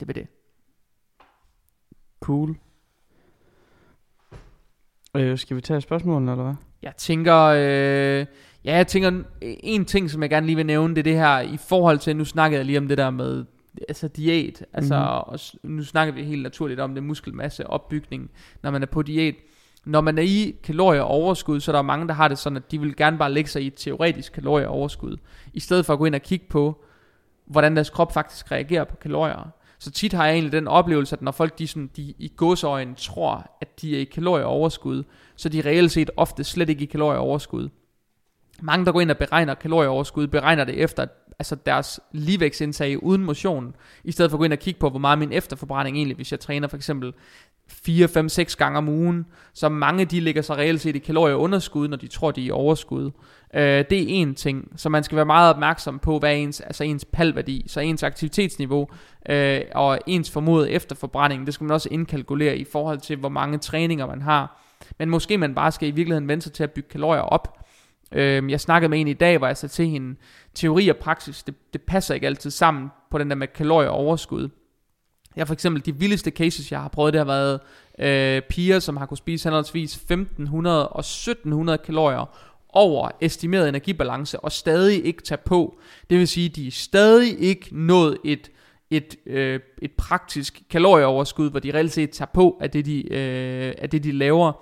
[0.00, 0.26] Det vil det.
[2.20, 2.56] Cool.
[5.16, 6.54] Øh, skal vi tage spørgsmålene, eller hvad?
[6.82, 8.26] Jeg tænker, øh,
[8.64, 11.40] ja, jeg tænker, en ting, som jeg gerne lige vil nævne, det er det her,
[11.40, 13.44] i forhold til, nu snakkede jeg lige om det der med,
[13.88, 15.32] altså diæt, altså, mm-hmm.
[15.32, 18.30] og nu snakker vi helt naturligt om det muskelmasse opbygning,
[18.62, 19.34] når man er på diæt.
[19.84, 22.80] Når man er i kalorieoverskud, så er der mange, der har det sådan, at de
[22.80, 25.16] vil gerne bare lægge sig i et teoretisk kalorieoverskud,
[25.52, 26.84] i stedet for at gå ind og kigge på,
[27.46, 29.50] hvordan deres krop faktisk reagerer på kalorier.
[29.78, 32.94] Så tit har jeg egentlig den oplevelse, at når folk de, sådan, de i godsøjen
[32.94, 35.04] tror, at de er i kalorieoverskud,
[35.36, 37.68] så de reelt set ofte slet ikke i kalorieoverskud.
[38.60, 41.06] Mange, der går ind og beregner kalorieoverskud, beregner det efter
[41.38, 43.74] altså deres ligevægtsindtag uden motion,
[44.04, 46.32] i stedet for at gå ind og kigge på, hvor meget min efterforbrænding egentlig, hvis
[46.32, 47.12] jeg træner for eksempel
[47.68, 51.88] 4, 5, 6 gange om ugen, så mange de ligger sig reelt set i kalorieunderskud,
[51.88, 53.10] når de tror, de er i overskud.
[53.54, 56.84] Øh, det er en ting, så man skal være meget opmærksom på, hvad ens, altså
[56.84, 58.88] ens palværdi, så ens aktivitetsniveau
[59.28, 63.58] øh, og ens formodet efterforbrænding, det skal man også indkalkulere i forhold til, hvor mange
[63.58, 64.62] træninger man har.
[64.98, 67.58] Men måske man bare skal i virkeligheden vente sig til at bygge kalorier op,
[68.12, 70.16] Øh, jeg snakkede med en i dag, hvor jeg sagde til hende,
[70.54, 74.48] teori og praksis, det, det passer ikke altid sammen på den der med kalorier overskud.
[75.36, 77.60] Jeg for eksempel, de vildeste cases, jeg har prøvet, det har været
[77.98, 84.52] øh, piger, som har kunne spise henholdsvis 1500 og 1700 kalorier over estimeret energibalance, og
[84.52, 85.78] stadig ikke tage på.
[86.10, 88.50] Det vil sige, de er stadig ikke nået et,
[88.90, 93.74] et, øh, et praktisk kalorieoverskud, hvor de reelt set tager på af det, de, øh,
[93.78, 94.52] af det, de laver.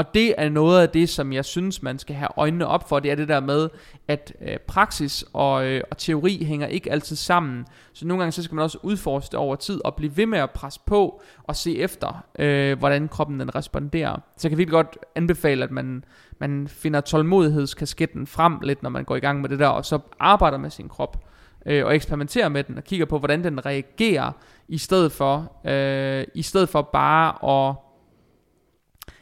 [0.00, 3.00] Og det er noget af det, som jeg synes, man skal have øjnene op for.
[3.00, 3.68] Det er det der med,
[4.08, 7.66] at øh, praksis og, øh, og teori hænger ikke altid sammen.
[7.92, 10.38] Så nogle gange så skal man også udforske det over tid og blive ved med
[10.38, 14.16] at presse på og se efter, øh, hvordan kroppen den responderer.
[14.36, 16.04] Så jeg kan virkelig godt anbefale, at man,
[16.38, 19.98] man finder tålmodighedskasketten frem lidt, når man går i gang med det der, og så
[20.20, 21.24] arbejder med sin krop
[21.66, 24.32] øh, og eksperimenterer med den og kigger på, hvordan den reagerer,
[24.68, 27.74] i stedet for, øh, i stedet for bare at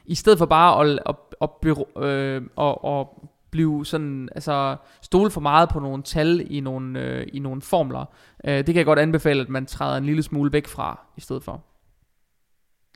[0.08, 3.06] i stedet for bare at, at, at, at, øh, at, at
[3.50, 8.04] blive sådan, altså stole for meget på nogle tal i nogle, øh, i nogle formler.
[8.44, 11.20] Øh, det kan jeg godt anbefale, at man træder en lille smule væk fra, i
[11.20, 11.64] stedet for.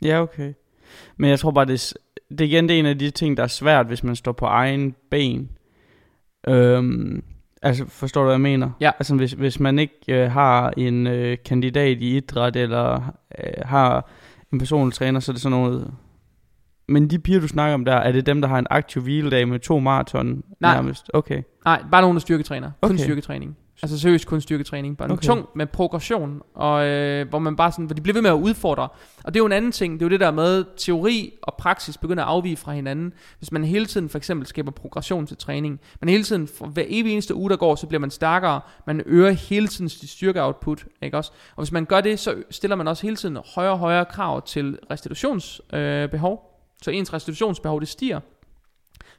[0.03, 0.53] Ja, okay.
[1.17, 1.95] Men jeg tror bare, det,
[2.31, 4.33] det er igen det er en af de ting, der er svært, hvis man står
[4.33, 5.51] på egen ben.
[6.49, 7.25] Øhm,
[7.63, 8.71] altså, forstår du, hvad jeg mener?
[8.81, 8.91] Ja.
[8.99, 14.11] Altså, hvis, hvis man ikke øh, har en øh, kandidat i idræt, eller øh, har
[14.53, 15.95] en personlig træner, så er det sådan noget
[16.89, 19.49] men de piger, du snakker om der, er det dem, der har en aktiv hviledag
[19.49, 20.75] med to maraton Nej.
[20.75, 21.11] nærmest?
[21.15, 21.43] Okay.
[21.65, 22.71] Nej, bare nogle, der styrketræner.
[22.83, 23.03] Kun Okay.
[23.05, 23.57] styrketræning.
[23.83, 24.97] Altså seriøst kun styrketræning.
[24.97, 25.27] Bare okay.
[25.27, 28.35] Tung med progression, og øh, hvor man bare sådan, hvor de bliver ved med at
[28.35, 28.89] udfordre.
[29.25, 31.55] Og det er jo en anden ting, det er jo det der med, teori og
[31.59, 33.13] praksis begynder at afvige fra hinanden.
[33.39, 36.85] Hvis man hele tiden for eksempel skaber progression til træning, man hele tiden, for hver
[36.87, 40.85] evig eneste uge, der går, så bliver man stærkere, man øger hele tiden sit styrkeoutput,
[41.03, 41.33] ikke også?
[41.57, 44.43] Og hvis man gør det, så stiller man også hele tiden højere og højere krav
[44.47, 45.81] til restitutionsbehov.
[45.83, 46.52] Øh, behov.
[46.83, 48.21] Så ens restitutionsbehov, det stiger.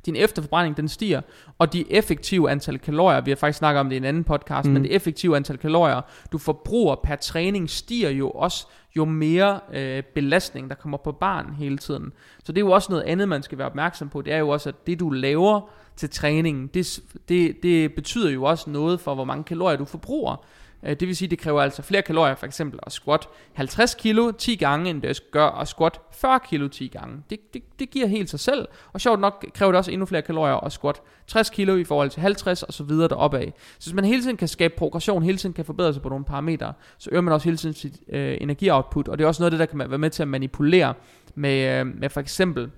[0.05, 1.21] Din efterforbrænding, den stiger,
[1.57, 4.67] og de effektive antal kalorier, vi har faktisk snakket om det i en anden podcast,
[4.67, 4.73] mm.
[4.73, 10.03] Men det effektive antal kalorier, du forbruger per træning, stiger jo også, jo mere øh,
[10.03, 12.13] belastning, der kommer på barn hele tiden.
[12.43, 14.21] Så det er jo også noget andet, man skal være opmærksom på.
[14.21, 16.99] Det er jo også, at det du laver til træningen, det,
[17.29, 20.45] det, det betyder jo også noget for, hvor mange kalorier du forbruger.
[20.85, 24.31] Øh, det vil sige, det kræver altså flere kalorier, for eksempel at squat 50 kilo
[24.31, 27.23] 10 gange, end det gør at squat 40 kilo 10 gange.
[27.29, 28.67] Det, det, det giver helt sig selv.
[28.93, 32.09] Og sjovt nok kræver det også endnu flere kalorier at squat 60 kilo i forhold
[32.09, 33.53] til 50 og så videre deroppe af.
[33.79, 36.25] Så hvis man hele tiden kan skabe progression, hele tiden kan forbedre sig på nogle
[36.25, 39.07] parametre, så øger man også hele tiden sit øh, energioutput.
[39.07, 40.93] Og det er også noget af det, der kan være med til at manipulere
[41.35, 42.71] med, øh, med for eksempel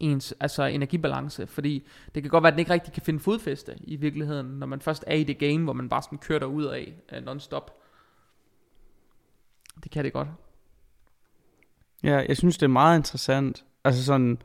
[0.00, 3.74] ens altså energibalance, fordi det kan godt være, at den ikke rigtig kan finde fodfæste
[3.84, 6.64] i virkeligheden, når man først er i det game, hvor man bare sådan kører derud
[6.64, 7.70] af uh, non-stop.
[9.84, 10.28] Det kan det godt.
[12.02, 13.64] Ja, jeg synes, det er meget interessant.
[13.84, 14.38] Altså sådan,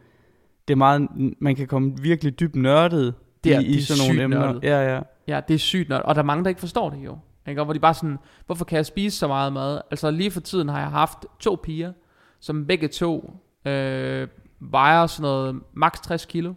[0.68, 1.08] det er meget,
[1.40, 4.40] man kan komme virkelig dybt nørdet Det er- i, det er sådan nogle emner.
[4.40, 4.64] nørdet.
[4.64, 5.02] Ja, ja.
[5.28, 7.18] Ja, det er sygt nok, og der er mange, der ikke forstår det jo.
[7.48, 7.62] Ikke?
[7.62, 9.82] Og hvor de bare sådan, hvorfor kan jeg spise så meget mad?
[9.92, 11.94] Altså lige for tiden har jeg haft to piger,
[12.40, 13.34] som begge to
[13.66, 14.28] øh,
[14.62, 16.54] vejer sådan noget maks 60 kilo,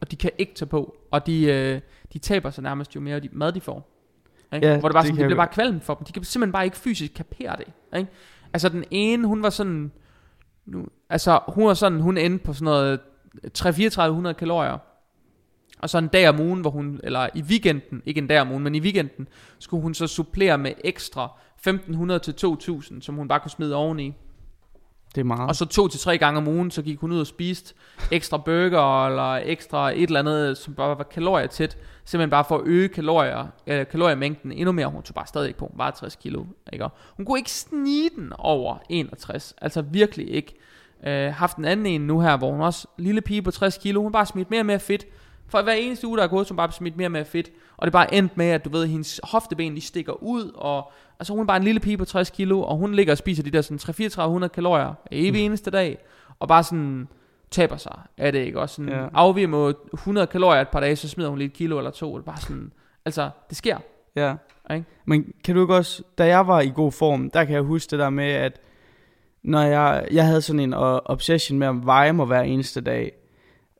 [0.00, 1.80] og de kan ikke tage på, og de, øh,
[2.12, 3.88] de taber sig nærmest jo mere de mad de får.
[4.54, 4.66] Ikke?
[4.66, 6.04] Ja, Hvor det bare det sådan, kan det bliver bare kvalmt for dem.
[6.04, 7.98] De kan simpelthen bare ikke fysisk kapere det.
[7.98, 8.10] Ikke?
[8.52, 9.92] Altså den ene, hun var sådan,
[10.66, 13.00] nu, altså hun var sådan, hun endte på sådan noget
[13.58, 14.78] 3-3400 kalorier.
[15.78, 18.50] Og så en dag om ugen, hvor hun, eller i weekenden, ikke en dag om
[18.50, 23.28] ugen, men i weekenden, skulle hun så supplere med ekstra 1500 til 2000, som hun
[23.28, 24.14] bare kunne smide oveni.
[25.14, 25.48] Det er meget.
[25.48, 27.74] Og så to til tre gange om ugen, så gik hun ud og spiste
[28.10, 31.78] ekstra burger, eller ekstra et eller andet, som bare var kalorier tæt.
[32.04, 34.86] Simpelthen bare for at øge kalorier, øh, kaloriemængden endnu mere.
[34.86, 36.44] Hun tog bare stadig ikke på, hun var 60 kilo.
[36.72, 36.86] Ikke?
[37.16, 39.54] Hun kunne ikke snige den over 61.
[39.60, 40.54] Altså virkelig ikke.
[41.06, 44.02] Øh, haft en anden en nu her, hvor hun også, lille pige på 60 kilo,
[44.02, 45.06] hun bare smidt mere og mere fedt.
[45.48, 47.50] For hver eneste uge, der er gået, så hun bare smidt mere og mere fedt.
[47.76, 51.32] Og det bare endt med, at du ved, hendes hofteben, de stikker ud, og altså
[51.32, 53.50] hun er bare en lille pige på 60 kilo, og hun ligger og spiser de
[53.50, 55.98] der sådan 3-3400 kalorier evig eneste dag,
[56.38, 57.08] og bare sådan
[57.50, 58.60] taber sig af det, ikke?
[58.60, 59.06] Og sådan Ja.
[59.14, 62.12] afviger mod 100 kalorier et par dage, så smider hun lige et kilo eller to,
[62.14, 62.72] det er bare sådan,
[63.04, 63.76] altså, det sker,
[64.16, 64.34] Ja.
[64.74, 64.84] ikke?
[65.04, 67.90] Men kan du ikke også, da jeg var i god form, der kan jeg huske
[67.90, 68.60] det der med, at
[69.44, 73.12] når jeg, jeg havde sådan en obsession med at veje mig hver eneste dag.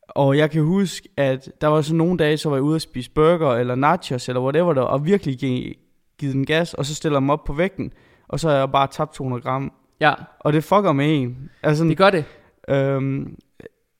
[0.09, 2.83] Og jeg kan huske, at der var så nogle dage, så var jeg ude at
[2.83, 5.75] spise burger eller nachos eller whatever der, og virkelig give,
[6.23, 7.93] givet den gas, og så stiller jeg mig op på vægten,
[8.29, 9.73] og så har jeg bare tabt 200 gram.
[10.01, 11.51] Ja, Og det fucker med en.
[11.63, 12.25] Altså, det gør det.
[12.69, 13.37] øhm,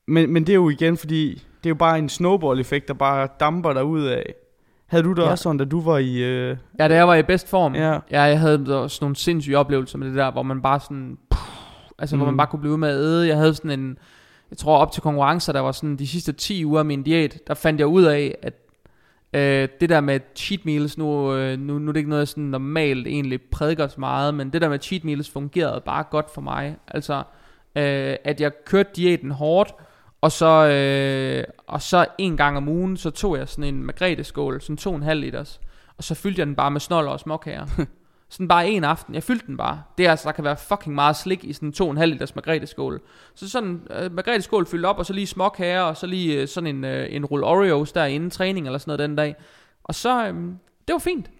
[0.09, 3.29] men, men det er jo igen, fordi det er jo bare en snowball-effekt, der bare
[3.41, 4.35] damper dig ud af.
[4.87, 5.25] Havde du det Ja.
[5.25, 5.31] ja.
[5.31, 6.17] også sådan, da du var i...
[6.23, 7.93] Øh, Ja, da jeg var i bedst form, Ja.
[8.11, 11.39] ja, jeg havde også nogle sindssyge oplevelser med det der, hvor man bare sådan, puh,
[11.99, 12.19] altså mm.
[12.19, 12.37] hvor man Mm.
[12.39, 13.29] bare kunne blive ved med at æde.
[13.29, 13.99] Jeg havde sådan en,
[14.51, 17.39] jeg tror op til konkurrencer, der var sådan de sidste 10 uger af min diæt,
[17.47, 18.55] der fandt jeg ud af, at
[19.33, 22.29] øh, det der med cheat meals, nu, øh, nu, nu er det ikke noget, jeg
[22.29, 26.31] sådan normalt egentlig prædiker så meget, men det der med cheat meals fungerede bare godt
[26.35, 26.77] for mig.
[26.89, 27.15] Altså,
[27.77, 29.75] øh, at jeg kørte diæten hårdt,
[30.21, 34.61] og så, øh, og så en gang om ugen, så tog jeg sådan en magreteskål,
[34.61, 35.61] sådan to og en halv liters,
[35.97, 37.67] og så fyldte jeg den bare med snoller og småkager.
[38.33, 39.15] Sådan bare en aften.
[39.15, 39.83] Jeg fyldte den bare.
[39.99, 43.01] Det er altså, der kan være fucking meget slik i sådan en 2,5 liters margrethe-skål.
[43.35, 46.77] Så sådan øh, margrethe-skål fyldt op, og så lige småkager, og så lige øh, sådan
[46.77, 49.35] en, øh, en rulle Oreos der inden træning eller sådan noget den dag.
[49.85, 50.35] Og så, øh,
[50.89, 51.31] det var fint.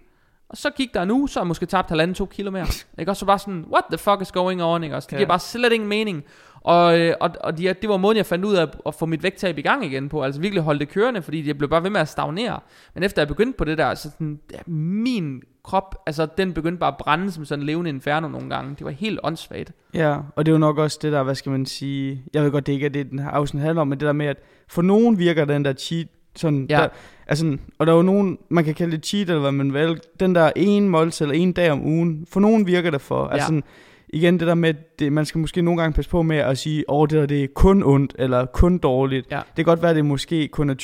[0.49, 2.65] Og så gik der uge, så har jeg måske tabt halvanden to kilo mere.
[2.99, 3.11] Ikke?
[3.11, 4.83] Og så bare sådan, what the fuck is going on?
[4.83, 4.95] Ikke?
[4.95, 5.17] Og så det Ja.
[5.17, 6.23] giver bare slet ingen mening.
[6.61, 9.23] Og, øh, og, og de, det var måden, jeg fandt ud af at få mit
[9.23, 10.23] vægttab i gang igen på.
[10.23, 12.59] Altså virkelig holde det kørende, fordi jeg blev bare ved med at stagnere.
[12.93, 16.79] Men efter jeg begyndte på det der, så sådan, ja, min krop, altså den begyndte
[16.79, 18.75] bare at brænde som sådan en levende inferno nogle gange.
[18.77, 19.71] Det var helt åndssvagt.
[19.93, 22.51] Ja, og det er jo nok også det der, hvad skal man sige, jeg ved
[22.51, 24.37] godt, det ikke er det, den her afsnit handler om, men det der med, at
[24.67, 26.77] for nogen virker den der cheat, sådan, Ja.
[26.77, 26.87] der,
[27.27, 29.99] altså, og der er jo nogen, man kan kalde det cheat, eller hvad man vil,
[30.19, 33.45] den der en måltid eller en dag om ugen, for nogen virker det for, altså
[33.45, 33.63] sådan,
[34.09, 36.89] igen det der med, det, man skal måske nogle gange passe på med at sige,
[36.89, 39.27] åh, oh, det der det er kun ondt, eller kun dårligt.
[39.31, 39.37] Ja.
[39.37, 40.75] Det kan godt være, at det måske kun er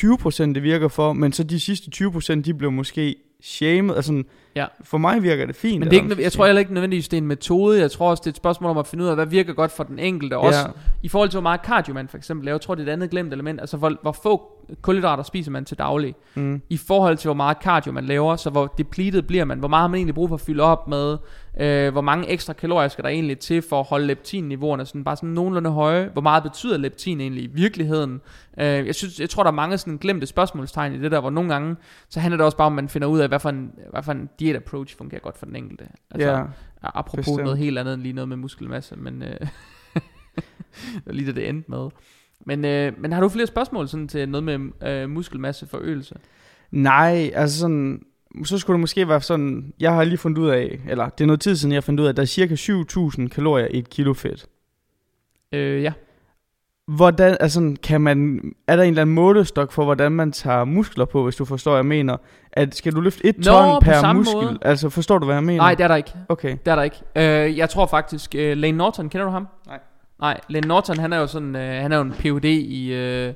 [0.47, 4.23] 20% det virker for, men så de sidste 20% de blev måske shamed, altså
[4.59, 4.65] Ja.
[4.83, 5.79] for mig virker det fint.
[5.79, 7.79] Men det er ikke, jeg tror heller ikke nødvendigvis, det er en metode.
[7.79, 9.71] Jeg tror også, det er et spørgsmål om at finde ud af, hvad virker godt
[9.71, 10.37] for den enkelte.
[10.37, 10.65] Også Ja.
[11.03, 12.55] i forhold til, hvor meget cardio man for eksempel laver.
[12.55, 13.59] Jeg tror, det er et andet glemt element.
[13.59, 16.15] Altså, hvor, hvor få kulhydrater spiser man til daglig.
[16.35, 16.61] Mm.
[16.69, 18.35] I forhold til, hvor meget cardio man laver.
[18.35, 19.59] Så hvor depleted bliver man.
[19.59, 21.17] Hvor meget har man egentlig brug for at fylde op med.
[21.59, 25.15] Øh, hvor mange ekstra kalorier skal der egentlig til for at holde leptinniveauerne sådan, bare
[25.15, 26.09] sådan nogenlunde høje.
[26.13, 28.21] Hvor meget betyder leptin egentlig i virkeligheden?
[28.59, 31.29] Øh, jeg, synes, jeg tror, der er mange sådan glemte spørgsmålstegn i det der, hvor
[31.29, 31.75] nogle gange,
[32.09, 34.03] så handler det også bare om, at man finder ud af, hvad for en, hvad
[34.03, 35.87] for en diet approach fungerer godt for den enkelte.
[36.11, 36.43] Altså, ja.
[36.81, 37.43] Apropos Bestemt.
[37.43, 39.39] Noget helt andet end lige noget med muskelmasse, men øh,
[40.95, 41.89] det var lige det, det endte med.
[42.45, 46.15] Men, øh, men har du flere spørgsmål sådan til noget med øh, muskelmasse forøgelse?
[46.71, 48.01] Nej, altså sådan,
[48.43, 51.25] så skulle det måske være sådan, jeg har lige fundet ud af, eller det er
[51.25, 53.89] noget tid siden, jeg fundet ud af, at der er cirka 7.000 kalorier i et
[53.89, 54.45] kilo fedt.
[55.51, 55.93] Øh, ja.
[56.95, 61.05] Hvordan, altså kan man, er der en eller anden målestok for, hvordan man tager muskler
[61.05, 62.17] på, hvis du forstår, hvad jeg mener?
[62.53, 64.35] At skal du løfte et Nå, ton per muskel?
[64.35, 64.57] måde.
[64.61, 65.61] Altså, forstår du, hvad jeg mener?
[65.63, 66.11] Nej, det er der ikke.
[66.29, 66.57] Okay.
[66.65, 66.97] Det er der ikke.
[67.15, 69.47] Øh, jeg tror faktisk, øh, Lane Norton, kender du ham?
[69.67, 69.79] Nej.
[70.19, 72.45] Nej, Lane Norton, han er jo sådan, øh, han er jo en Ph.D.
[72.45, 73.33] i, øh,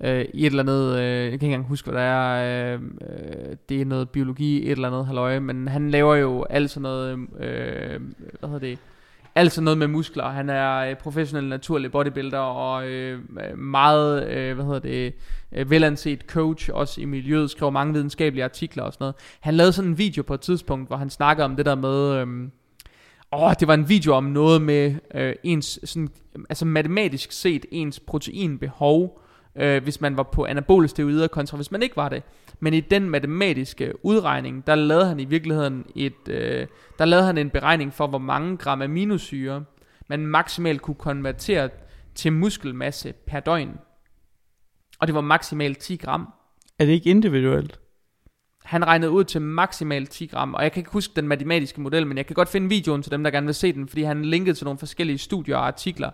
[0.00, 2.80] øh, i et eller andet, øh, jeg kan ikke engang huske, hvad det er, øh,
[2.82, 6.82] øh, det er noget biologi, et eller andet halløj, men han laver jo alt sådan
[6.82, 8.00] noget, øh,
[8.40, 8.78] hvad hedder det,
[9.34, 10.28] alt sådan noget med muskler.
[10.28, 15.14] Han er øh, professionel naturlig bodybuilder og øh, øh, meget, øh, hvad hedder det,
[15.52, 19.14] øh, velanset coach også i miljøet, skriver mange videnskabelige artikler og sådan noget.
[19.40, 22.14] Han lavede sådan en video på et tidspunkt, hvor han snakker om det der med,
[22.14, 22.48] øh,
[23.32, 26.08] åh, det var en video om noget med øh, ens, sådan,
[26.48, 29.20] altså matematisk set, ens proteinbehov,
[29.56, 32.22] øh, hvis man var på anabole steroider kontra hvis man ikke var det.
[32.60, 36.66] Men i den matematiske udregning, der lavede han i virkeligheden et, øh,
[36.98, 39.64] der lavede han en beregning for, hvor mange gram aminosyre
[40.08, 41.70] man maksimalt kunne konvertere
[42.14, 43.78] til muskelmasse per døgn.
[44.98, 46.28] Og det var maksimalt 10 gram.
[46.78, 47.80] Er det ikke individuelt?
[48.64, 52.06] Han regnede ud til maksimalt 10 gram, og jeg kan ikke huske den matematiske model,
[52.06, 54.24] men jeg kan godt finde videoen til dem, der gerne vil se den, fordi han
[54.24, 56.10] linkede til nogle forskellige studier og artikler,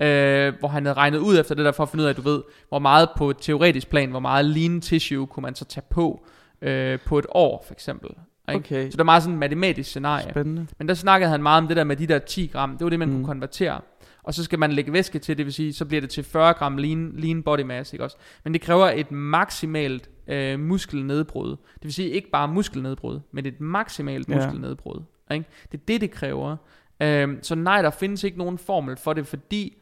[0.00, 2.22] øh, hvor han havde regnet ud efter det der, for at finde ud af, du
[2.22, 5.84] ved, hvor meget på et teoretisk plan, hvor meget lean tissue kunne man så tage
[5.90, 6.24] på
[6.62, 8.10] øh, på et år, for eksempel.
[8.48, 8.58] Ikke?
[8.58, 8.84] Okay.
[8.90, 10.30] Så det er meget sådan et matematisk scenarie.
[10.30, 10.66] Spændende.
[10.78, 12.90] Men der snakkede han meget om det der med de der 10 gram, det var
[12.90, 13.14] det, man mm.
[13.14, 13.80] Kunne konvertere.
[14.22, 16.52] Og så skal man lægge væske til, det vil sige, så bliver det til 40
[16.52, 18.16] gram lean, lean body mass, ikke også?
[18.44, 21.50] Men det kræver et maksimalt øh, muskelnedbrud.
[21.50, 24.34] Det vil sige ikke bare muskelnedbrud, men et maksimalt Ja.
[24.34, 25.02] muskelnedbrud.
[25.32, 25.44] Ikke?
[25.72, 26.56] Det er det, det kræver.
[27.02, 29.76] Øhm, så nej, der findes ikke nogen formel for det, fordi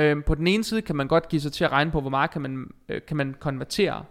[0.00, 2.10] øhm, på den ene side kan man godt give sig til at regne på, hvor
[2.10, 4.04] meget kan man, øh, kan man konvertere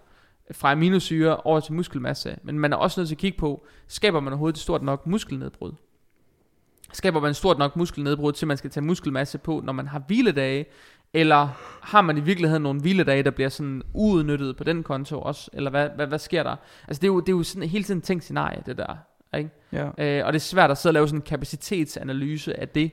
[0.52, 2.38] fra aminosyre over til muskelmasse.
[2.43, 5.08] Men man er også nødt til at kigge på, skaber man overhovedet et stort nok
[5.08, 5.71] muskelnedbrud?
[6.93, 10.65] Skaber man stort nok muskelnedbrud til, man skal tage muskelmasse på, når man har hviledage?
[11.13, 11.47] Eller
[11.82, 15.49] har man i virkeligheden nogle hviledage, der bliver sådan uudnyttet på den konto også?
[15.54, 16.56] Eller hvad, hvad, hvad sker der?
[16.88, 18.95] Altså det er jo, det er jo sådan hele tiden en tænkt scenarie, det der.
[19.38, 19.49] Ikke?
[19.71, 19.86] Ja.
[19.97, 22.91] Øh, og det er svært at sidde og lave sådan en kapacitetsanalyse af det.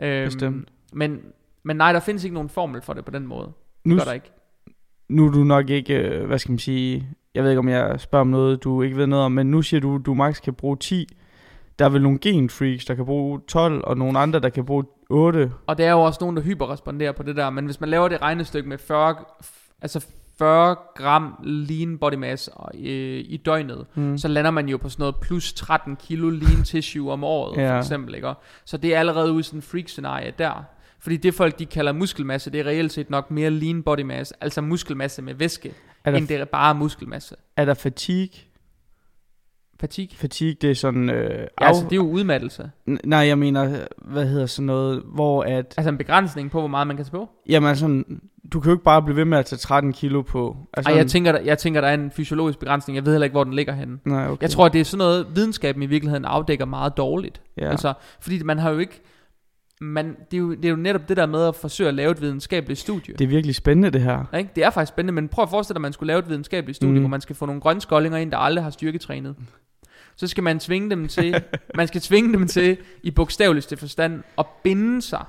[0.00, 0.68] Øhm, Bestemt.
[0.92, 1.20] Men,
[1.66, 3.52] men nej, der findes ikke nogen formel for det på den måde.
[3.84, 4.30] Nu, Det gør der ikke.
[5.08, 8.00] nu er du nok ikke, øh, hvad skal man sige, jeg ved ikke om jeg
[8.00, 10.54] spørger om noget, du ikke ved noget om, men nu siger du, du max kan
[10.54, 11.06] bruge 10.
[11.78, 14.84] Der er vel nogle genfreaks, der kan bruge 12, og nogle andre, der kan bruge
[15.10, 15.52] 8.
[15.66, 17.50] Og der er jo også nogen, der hyperresponderer på det der.
[17.50, 20.06] Men hvis man laver det regnestykke med 40, f- altså
[20.38, 22.80] 40 gram lean body mass øh,
[23.28, 24.18] i døgnet, Mm.
[24.18, 27.72] så lander man jo på sådan noget plus 13 kilo lean tissue om året, Ja.
[27.74, 28.14] for eksempel.
[28.14, 28.32] Ikke?
[28.64, 30.64] Så det er allerede ude i sådan en freak-scenarie der.
[31.00, 34.32] Fordi det folk, de kalder muskelmasse, det er reelt set nok mere lean body mass,
[34.40, 37.34] altså muskelmasse med væske, Er der, end det er bare muskelmasse.
[37.56, 38.30] er der fatigue?
[39.80, 40.16] Fatigue?
[40.16, 41.10] Fatigue, det er sådan...
[41.10, 42.70] Øh, Ja, af, altså det er jo udmattelse.
[42.90, 45.74] N- Nej, jeg mener, hvad hedder sådan noget, hvor at...
[45.76, 47.28] Altså en begrænsning på, hvor meget man kan tage på.
[47.48, 48.20] Jamen sådan,
[48.52, 50.56] du kan jo ikke bare blive ved med at tage 13 kilo på.
[50.74, 52.96] Altså, Ej, jeg tænker, der, jeg tænker, der er en fysiologisk begrænsning.
[52.96, 53.98] Jeg ved heller ikke, hvor den ligger henne.
[54.04, 54.42] Nej, okay.
[54.42, 57.40] Jeg tror, det er sådan noget, videnskaben i virkeligheden afdækker meget dårligt.
[57.58, 57.70] Ja.
[57.70, 59.02] Altså, fordi man har jo ikke...
[59.80, 62.10] Man, det, er jo, det er jo netop det der med at forsøge at lave
[62.10, 63.14] et videnskabeligt studie.
[63.14, 64.24] Det er virkelig spændende, det her.
[64.32, 64.50] Ja, ikke?
[64.56, 66.76] Det er faktisk spændende, men prøv at forestille dig, at man skulle lave et videnskabeligt
[66.76, 67.00] studie, mm.
[67.00, 69.36] hvor man skal få nogle grønskollinger ind, der aldrig har styrketrænet.
[70.16, 71.42] Så skal man tvinge dem til,
[71.74, 75.24] man skal tvinge dem til, i bogstaveligste forstand, at binde sig.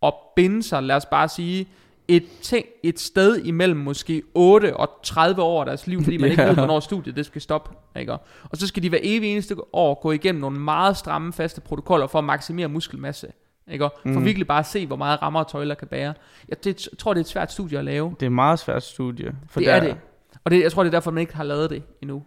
[0.00, 1.68] Og binde sig, lad os bare sige,
[2.08, 6.24] et, ting, et sted imellem måske 8 og 30 år af deres liv, fordi man
[6.24, 6.30] yeah.
[6.30, 7.70] ikke ved, hvornår studiet det skal stoppe.
[8.00, 8.12] Ikke?
[8.12, 12.06] Og så skal de hver evig eneste år gå igennem nogle meget stramme, faste protokoller
[12.06, 13.26] for at maksimere muskelmasse.
[13.70, 13.88] Ikke?
[14.02, 14.24] For mm.
[14.24, 16.14] virkelig bare at se, hvor meget rammer og tøjler kan bære.
[16.48, 18.10] Jeg det, tror, det er et svært studie at lave.
[18.10, 19.36] Det er et meget svært studie.
[19.48, 19.74] For det der...
[19.74, 19.96] er det.
[20.44, 22.22] Og det, jeg tror, det er derfor, man ikke har lavet det endnu.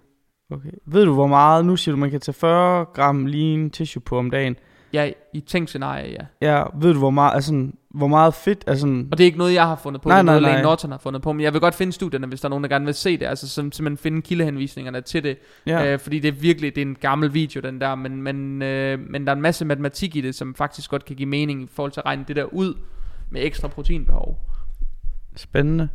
[0.52, 0.70] Okay.
[0.86, 4.18] Ved du, hvor meget, nu siger du, man kan tage 40 gram lean tissue på
[4.18, 4.56] om dagen.
[4.94, 6.52] Ja, i tænkt scenarie, ja.
[6.52, 8.88] Ja, ved du, hvor meget, altså, hvor meget fedt, altså...
[9.12, 10.64] Og det er ikke noget, jeg har fundet på, nej, det er noget, nej, Lane
[10.64, 12.70] Norton har fundet på, men jeg vil godt finde studierne, hvis der er nogen, der
[12.70, 15.94] gerne vil se det, altså simpelthen finde kildehenvisningerne til det, ja.
[15.94, 19.00] øh, fordi det er virkelig, det er en gammel video, den der, men, men, øh,
[19.10, 21.68] men der er en masse matematik i det, som faktisk godt kan give mening i
[21.74, 22.74] forhold til at regne det der ud
[23.30, 24.40] med ekstra proteinbehov.
[25.36, 25.90] Spændende.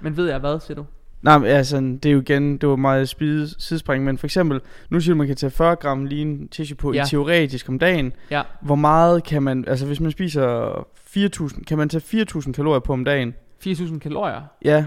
[0.00, 0.84] Men ved jeg hvad, siger du?
[1.22, 4.60] Nej, men altså, det er jo igen, det var meget spide, sidespring, men for eksempel,
[4.90, 7.02] nu siger du, man kan tage 40 gram lean tissue på ja.
[7.02, 8.12] i teoretisk om dagen.
[8.30, 8.42] Ja.
[8.60, 10.70] Hvor meget kan man, altså hvis man spiser
[11.16, 13.34] 4.000, kan man tage 4.000 kalorier på om dagen?
[13.66, 14.42] 4.000 kalorier?
[14.64, 14.84] Ja.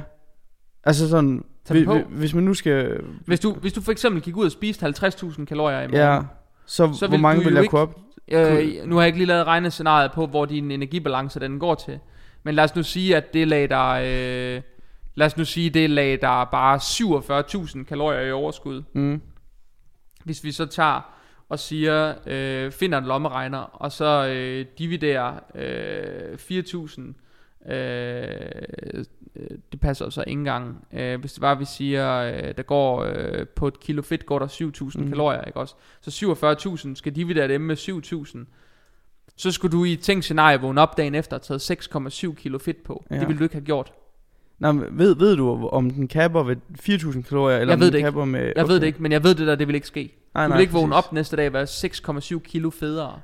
[0.84, 3.00] Altså sådan, hvis, hvis man nu skal...
[3.26, 6.20] Hvis du, hvis du for eksempel gik ud og spiste 50.000 kalorier i morgen, ja.
[6.66, 8.00] så, så hvor mange vil jeg kunne op?
[8.32, 12.00] Øh, nu har jeg ikke lige lavet regnescenariet på, hvor din energibalance den går til.
[12.44, 14.04] Men lad os nu sige, at det lagde dig...
[14.06, 14.62] Øh,
[15.16, 18.84] lad os nu sige, det lag der bare 47.000 kalorier i overskud.
[18.94, 19.22] Mm.
[20.24, 21.02] Hvis vi så tager
[21.50, 29.06] og siger, øh, finder en lommeregner, og så øh, dividerer øh, 4.000, øh,
[29.72, 30.88] det passer så ikke engang.
[30.94, 34.40] Øh, hvis det var, vi siger, øh, der går øh, på et kilo fedt, går
[34.40, 35.10] der 7.000 mm.
[35.10, 35.76] kalorier, ikke også?
[36.02, 36.26] Så
[36.88, 38.56] 47.000 skal dividere dem med 7.000.
[39.38, 42.58] Så skulle du i et tænkt scenarie vågne op dagen efter og taget 6,7 kilo
[42.58, 43.06] fedt på.
[43.12, 43.20] Ja.
[43.20, 43.94] Det ville du ikke have gjort.
[44.62, 47.94] Nå, ved, ved du, om den kapper ved 4.000 kalorier, eller jeg om ved den
[47.94, 48.54] det kapper med...
[48.56, 50.14] Jeg ved det ikke, men jeg ved det der, det vil ikke ske.
[50.34, 50.82] Nej, du nej, vil ikke præcis.
[50.82, 53.20] vågne op næste dag og være 6,7 kilo federe.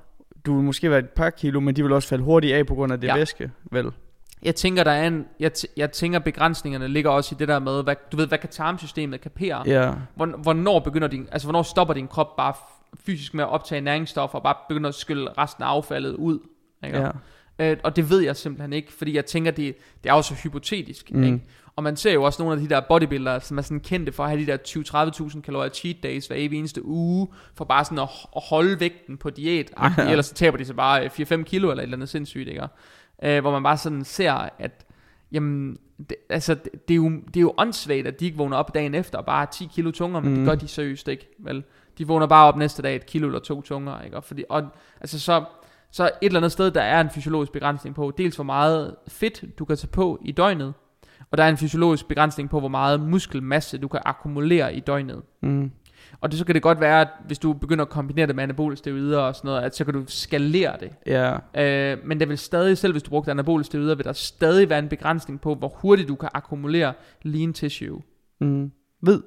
[0.45, 2.75] Du vil måske være et par kilo, men de vil også falde hurtigt af på
[2.75, 3.15] grund af det ja.
[3.15, 3.91] væske, vel?
[4.43, 7.83] Jeg tænker, der er en, jeg, jeg tænker, begrænsningerne ligger også i det der med,
[7.83, 9.63] hvad, du ved, hvad kan tarmsystemet kapere?
[9.65, 9.93] Ja.
[10.15, 12.53] hvornår begynder din, altså hvornår stopper din krop bare
[13.05, 16.39] fysisk med at optage næringsstoffer, og bare begynder at skylle resten af affaldet ud?
[16.85, 16.99] Ikke?
[16.99, 17.09] Ja.
[17.59, 21.11] Øh, og det ved jeg simpelthen ikke, fordi jeg tænker, det, det er også hypotetisk.
[21.11, 21.23] Mm.
[21.23, 21.41] Ikke?
[21.75, 24.23] Og man ser jo også nogle af de der bodybuildere, som er sådan kendte for
[24.23, 27.99] at have de der 20-30.000 kalorier cheat days hver evig eneste uge, for bare sådan
[27.99, 30.09] at, at holde vægten på diæt, ja.
[30.09, 32.67] ellers så taber de sig bare 4-5 kilo eller et eller andet sindssygt, ikke?
[33.23, 34.85] Øh, hvor man bare sådan ser, at
[35.31, 35.77] jamen,
[36.09, 38.73] det, altså, det, det, er jo, det er jo åndssvagt, at de ikke vågner op
[38.73, 40.37] dagen efter og bare har 10 kilo tungere, men mm.
[40.37, 41.63] det gør de seriøst ikke, vel?
[41.97, 44.17] De vågner bare op næste dag et kilo eller to tungere, ikke?
[44.17, 44.63] Og, fordi, og
[45.01, 45.43] altså så,
[45.91, 49.59] så et eller andet sted, der er en fysiologisk begrænsning på, dels hvor meget fedt
[49.59, 50.73] du kan tage på i døgnet,
[51.31, 55.21] og der er en fysiologisk begrænsning på, hvor meget muskelmasse du kan akkumulere i døgnet.
[55.41, 55.71] Mm.
[56.21, 58.43] Og det, så kan det godt være, at hvis du begynder at kombinere det med
[58.43, 60.91] anabolisk steroider og sådan noget, at så kan du skalere det.
[61.05, 61.33] Ja.
[61.93, 64.79] Øh, men der vil stadig, selv hvis du brugte anabolisk steroider, vil der stadig være
[64.79, 68.01] en begrænsning på, hvor hurtigt du kan akkumulere lean tissue.
[68.41, 68.71] Mm.
[69.01, 69.23] Ved,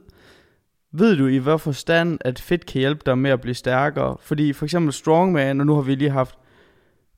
[0.93, 4.17] ved du i hvad forstand, at fedt kan hjælpe dig med at blive stærkere?
[4.21, 6.39] Fordi for eksempel strongman, og nu har vi lige haft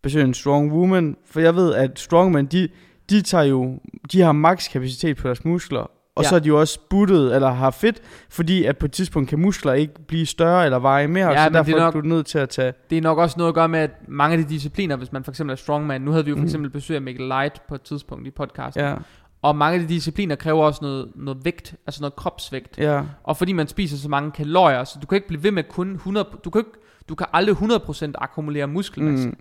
[0.02, 2.68] besøg af en strong woman, for jeg ved, at strongman, de,
[3.10, 3.78] de tager jo,
[4.12, 6.28] de har maks kapacitet på deres muskler, og ja.
[6.28, 9.38] så er de jo også buttet eller har fedt, fordi at på et tidspunkt kan
[9.38, 12.06] muskler ikke blive større eller veje mere, ja, så derfor det er, nok, er du
[12.06, 12.72] nødt til at tage...
[12.90, 15.24] Det er nok også noget at gøre med, at mange af de discipliner, hvis man
[15.24, 16.46] for eksempel er strongman, nu havde vi jo for mhm.
[16.46, 18.94] eksempel besøg af Mikkel Light på et tidspunkt i podcasten, ja.
[19.42, 23.02] og mange af de discipliner kræver også noget, noget vægt, altså noget kropsvægt, ja.
[23.24, 25.92] og fordi man spiser så mange kalorier, så du kan ikke blive ved med kun
[25.92, 26.70] 100, du kan, ikke,
[27.08, 29.28] du kan aldrig 100% akkumulere muskelmasse.
[29.28, 29.36] Mm.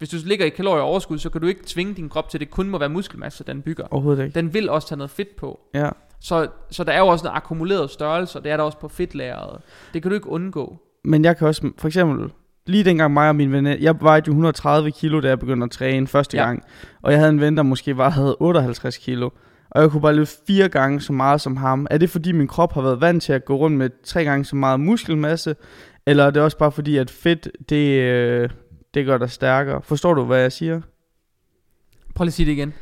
[0.00, 2.40] Hvis du ligger i kalorier overskud, så kan du ikke tvinge din krop til, at
[2.40, 3.84] det kun må være muskelmasse, den bygger.
[3.90, 4.34] Overhovedet ikke.
[4.34, 5.60] Den vil også tage noget fedt på.
[5.74, 5.88] Ja.
[6.20, 8.88] Så, så der er jo også en akkumuleret størrelse, og det er der også på
[8.88, 9.60] fedtlæret.
[9.92, 10.78] Det kan du ikke undgå.
[11.04, 12.30] Men jeg kan også, for eksempel,
[12.66, 15.70] lige dengang mig og min ven, jeg vejede jo 130 kilo, da jeg begyndte at
[15.70, 16.44] træne første ja.
[16.44, 16.62] gang.
[17.02, 19.30] Og jeg havde en ven, der måske bare havde 58 kilo.
[19.70, 21.86] Og jeg kunne bare løfte fire gange så meget som ham.
[21.90, 24.44] Er det fordi min krop har været vant til at gå rundt med tre gange
[24.44, 25.56] så meget muskelmasse?
[26.06, 28.48] Eller er det også bare fordi, at fedt, det, øh,
[28.94, 29.82] det gør dig stærkere.
[29.82, 30.80] Forstår du, hvad jeg siger?
[32.14, 32.74] Prøv lige at sige det igen.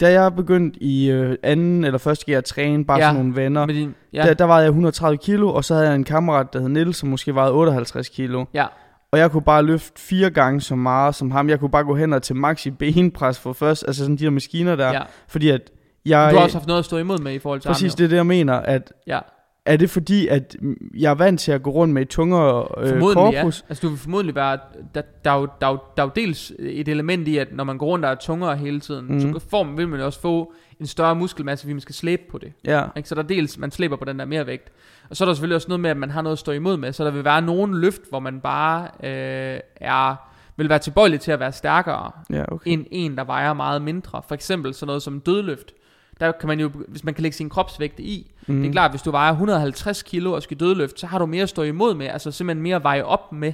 [0.00, 3.36] Da jeg begyndte i øh, anden eller første gear at træne, bare ja, sådan nogle
[3.36, 4.22] venner, din, ja.
[4.22, 6.96] der, der vejede jeg 130 kilo, og så havde jeg en kammerat, der hed Nils,
[6.96, 8.44] som måske vejede 58 kilo.
[8.54, 8.66] Ja.
[9.12, 11.48] Og jeg kunne bare løfte fire gange så meget som ham.
[11.48, 14.24] Jeg kunne bare gå hen og til max i benpres for først, altså sådan de
[14.24, 14.92] der maskiner der.
[14.92, 15.02] Ja.
[15.28, 15.70] Fordi at
[16.06, 16.30] jeg...
[16.32, 18.10] Du har også haft noget at stå imod med i forhold til Præcis, ham, det
[18.10, 19.18] det, jeg mener, at Ja,
[19.66, 20.56] er det fordi, at
[20.94, 23.60] jeg er vant til at gå rundt med et tungere øh, formodentlig korpus?
[23.60, 23.66] ja.
[23.68, 24.58] Altså du vil formodentlig være,
[24.94, 27.48] der, der, er jo, der, er jo, der er jo dels et element i, at
[27.52, 29.20] når man går rundt og er tungere hele tiden, mm.
[29.20, 32.52] så får vil man også få en større muskelmasse, fordi man skal slæbe på det.
[32.64, 33.08] Ja, Ikke?
[33.08, 34.72] Så der er dels, man slæber på den der mere vægt.
[35.10, 36.76] Og så er der selvfølgelig også noget med, at man har noget at stå imod
[36.76, 36.92] med.
[36.92, 40.16] Så der vil være nogle løft, hvor man bare øh, er,
[40.56, 42.70] vil være tilbøjelig til at være stærkere, ja, okay.
[42.70, 44.22] end en, der vejer meget mindre.
[44.28, 45.72] For eksempel sådan noget som dødløft.
[46.20, 48.54] Der kan man jo, hvis man kan lægge sin kropsvægt i, Mm.
[48.54, 48.60] mm.
[48.62, 51.42] det er klart, hvis du vejer 150 kilo og skal dødløft, så har du mere
[51.42, 53.52] at stå imod med, altså simpelthen mere at veje op med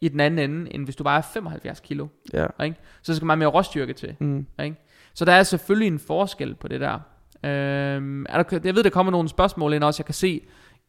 [0.00, 2.06] i den anden ende, end hvis du vejer 75 kilo.
[2.32, 2.46] Ja.
[2.64, 2.76] Ikke?
[3.02, 4.16] Så skal man mere råstyrke til.
[4.18, 4.46] Mm.
[4.62, 4.76] Ikke?
[5.14, 6.98] Så der er selvfølgelig en forskel på det der.
[7.44, 10.00] Øhm, er der jeg ved, der kommer nogle spørgsmål ind også.
[10.00, 10.40] Jeg kan se,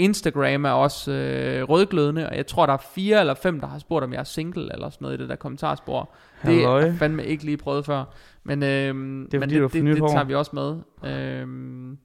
[0.02, 3.80] Instagram er også øh, rødglødende, og jeg tror, der er fire eller fem, der har
[3.80, 6.10] spurgt, om jeg er single eller sådan noget i det der kommentarspor.
[6.46, 6.82] Det Halløj.
[6.88, 8.04] er fandme ikke lige prøvet før.
[8.44, 10.08] Men, øhm, Det er men fordi, har det, det, det hår.
[10.08, 10.78] tager vi også med.
[11.12, 11.98] Øhm, jeg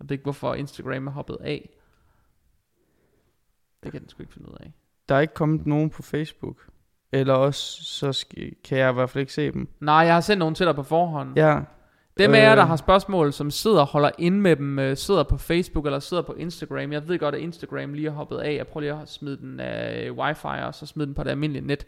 [0.00, 1.68] ved ikke, hvorfor Instagram er hoppet af.
[3.82, 4.72] Det kan den sgu ikke finde ud af.
[5.08, 6.56] Der er ikke kommet nogen på Facebook.
[7.12, 9.68] Eller også, så skal, kan jeg i hvert fald ikke se dem.
[9.80, 11.32] Nej, jeg har sendt nogen til dig på forhånd.
[11.36, 11.60] Ja,
[12.18, 12.68] Dem af jer, der Øh.
[12.68, 16.22] har spørgsmål, som sidder og holder inde med dem, øh, sidder på Facebook eller sidder
[16.22, 16.92] på Instagram.
[16.92, 18.56] Jeg ved godt, at Instagram lige har hoppet af.
[18.56, 21.66] Jeg prøver lige at smide den af wifi, og så smide den på det almindelige
[21.66, 21.86] net.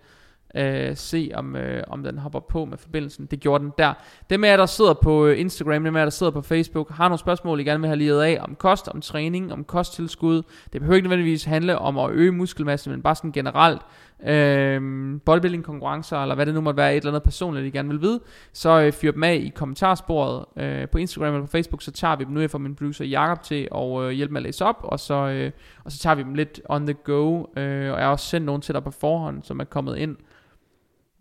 [0.57, 3.27] Øh, se om, øh, om den hopper på med forbindelsen.
[3.27, 3.93] Det gjorde den der.
[4.31, 6.91] Dem af jer, der sidder på øh, Instagram, dem af jer, der sidder på Facebook,
[6.91, 10.43] har nogle spørgsmål, I gerne vil have livet af om kost, om træning, om kosttilskud.
[10.73, 13.83] Det behøver ikke nødvendigvis handle om at øge muskelmasse, men bare sådan generelt.
[14.27, 14.81] Øh,
[15.25, 18.01] bodybuilding konkurrencer, eller hvad det nu måtte være, et eller andet personligt, I gerne vil
[18.01, 18.21] vide
[18.53, 22.17] så øh, fyr dem af i kommentarsporet øh, på Instagram eller på Facebook, så tager
[22.17, 24.65] vi dem nu, jeg får min producer Jakob til at øh, hjælpe med at læse
[24.65, 25.51] op, og så, øh,
[25.85, 28.47] og så tager vi dem lidt on the go, øh, og jeg har også sendt
[28.47, 30.17] nogen til dig på forhånd, som er kommet ind.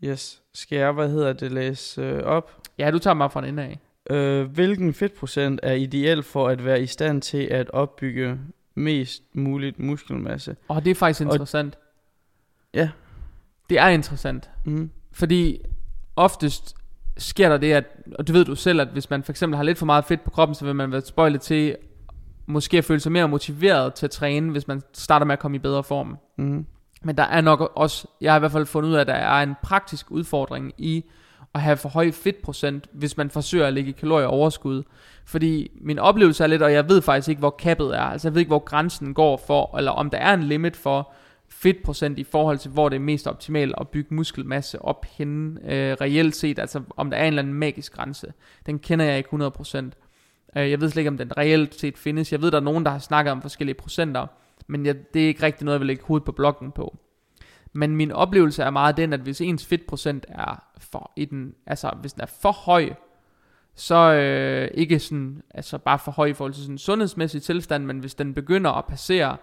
[0.04, 0.42] yes.
[0.54, 2.52] Skal jeg, hvad hedder det, læse øh, op?
[2.80, 3.80] Ja, du tager mig fra en ende af.
[4.10, 8.40] Øh, hvilken fedtprocent er ideel for at være i stand til at opbygge
[8.76, 10.56] mest muligt muskelmasse?
[10.68, 11.78] Og det er faktisk Og- interessant.
[12.76, 12.90] Ja.
[13.70, 14.90] Det er interessant, Mm.
[15.12, 15.60] fordi
[16.16, 16.76] oftest
[17.18, 17.86] sker der det, at,
[18.20, 20.24] og det ved du selv, at hvis man for eksempel har lidt for meget fedt
[20.24, 21.76] på kroppen, så vil man være spøjlet til
[22.46, 25.56] måske at føle sig mere motiveret til at træne, hvis man starter med at komme
[25.56, 26.18] i bedre form.
[26.38, 26.66] Mm.
[27.04, 29.14] Men der er nok også, jeg har i hvert fald fundet ud af, at der
[29.14, 31.06] er en praktisk udfordring i
[31.54, 34.84] at have for høj fedtprocent, hvis man forsøger at lægge kalorier overskud.
[35.26, 38.34] Fordi min oplevelse er lidt, og jeg ved faktisk ikke, hvor kappet er, altså jeg
[38.34, 41.12] ved ikke, hvor grænsen går for, eller om der er en limit for
[41.56, 45.98] fedtprocent i forhold til, hvor det er mest optimalt at bygge muskelmasse op henne, øh,
[46.02, 48.34] reelt set, altså om der er en eller anden magisk grænse.
[48.66, 49.92] Den kender jeg ikke 100%.
[50.58, 52.32] Øh, jeg ved slet ikke, om den reelt set findes.
[52.32, 54.28] Jeg ved, der er nogen, der har snakket om forskellige procenter,
[54.68, 56.98] men jeg, det er ikke rigtig noget, jeg vil lægge hovedet på blokken på.
[57.74, 61.92] Men min oplevelse er meget den, at hvis ens fedtprocent er for i den, altså
[62.02, 62.90] hvis den er for høj,
[63.76, 67.86] så øh, ikke sådan, altså bare for høj i forhold til sådan en sundhedsmæssig tilstand,
[67.86, 69.38] men hvis den begynder at passere,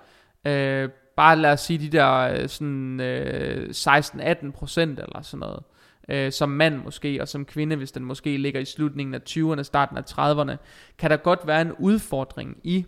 [0.44, 5.62] øh, bare lad os sige de der øh, sådan øh, 16-18 procent eller sådan noget,
[6.08, 9.62] øh, som mand måske, og som kvinde, hvis den måske ligger i slutningen af 20'erne,
[9.62, 10.56] starten af 30'erne,
[10.98, 12.86] kan der godt være en udfordring i,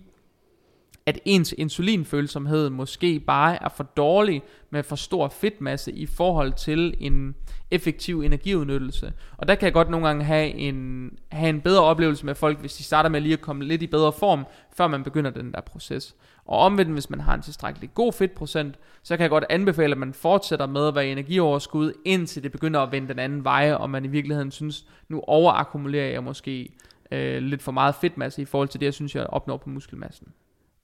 [1.07, 6.94] at ens insulinfølsomhed måske bare er for dårlig med for stor fedtmasse i forhold til
[7.00, 7.34] en
[7.70, 9.12] effektiv energiudnyttelse.
[9.36, 12.61] Og der kan jeg godt nogle gange have en, have en bedre oplevelse med folk,
[12.61, 14.46] hvis de starter med lige at komme lidt i bedre form,
[14.76, 16.14] før man begynder den der proces.
[16.44, 19.98] Og omvendt, hvis man har en tilstrækkelig god fedtprocent, så kan jeg godt anbefale, at
[19.98, 23.72] man fortsætter med at være i energioverskud, indtil det begynder at vende den anden vej,
[23.72, 26.72] og man i virkeligheden synes, nu overakkumulerer jeg måske
[27.11, 30.28] øh, lidt for meget fedtmasse i forhold til det, jeg synes, jeg opnår på muskelmassen.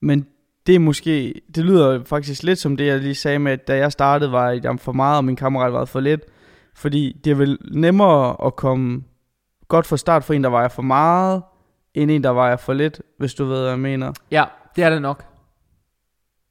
[0.01, 0.27] Men
[0.67, 3.77] det er måske, det lyder faktisk lidt som det, jeg lige sagde med, at da
[3.77, 6.21] jeg startede, var jeg for meget, og min kammerat var for lidt.
[6.75, 9.03] Fordi det er vel nemmere at komme
[9.67, 11.41] godt fra start for en, der vejer for meget,
[11.93, 14.13] end en, der vejer for lidt, hvis du ved, hvad jeg mener.
[14.31, 14.45] Ja,
[14.75, 15.25] det er det nok.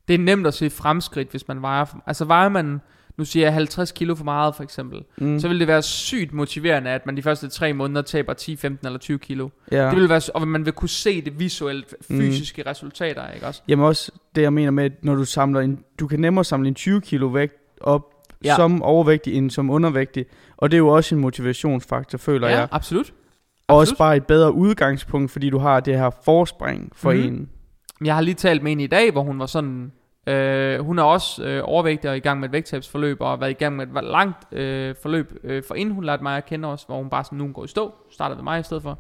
[0.08, 1.84] Det er nemt at se fremskridt, hvis man vejer...
[1.84, 2.80] For, altså vejer man,
[3.20, 5.26] nu siger jeg 50 kilo for meget for eksempel, Mm.
[5.26, 5.40] mm.
[5.40, 8.86] så vil det være sygt motiverende, at man de første tre måneder taber 10, 15
[8.86, 9.48] eller 20 kilo.
[9.72, 9.86] ja.
[9.90, 12.18] Det vil være, og man vil kunne se det visuelt, Mm.
[12.20, 12.68] fysiske mm.
[12.70, 13.62] resultater, ikke også?
[13.68, 16.68] Jamen også det, jeg mener med, at når du samler en, du kan nemmere samle
[16.68, 18.02] en 20 kilo vægt op,
[18.44, 18.48] ja.
[18.48, 18.56] Ja.
[18.56, 20.26] som overvægtig end som undervægtig.
[20.56, 22.68] Og det er jo også en motivationsfaktor, føler Ja, jeg.
[22.72, 23.12] absolut.
[23.68, 27.20] Og også bare et bedre udgangspunkt, fordi du har det her forspring for Mhm.
[27.22, 27.48] en.
[28.04, 29.92] Jeg har lige talt med en i dag, hvor hun var sådan...
[30.30, 33.50] Øh, hun er også øh, overvægtig og i gang med et vægttabsforløb, og har været
[33.50, 36.68] i gang med et langt øh, forløb, øh, for inden hun lærte mig at kende
[36.68, 38.98] os, hvor hun bare sådan, nu går i stå, starter ved mig i stedet for.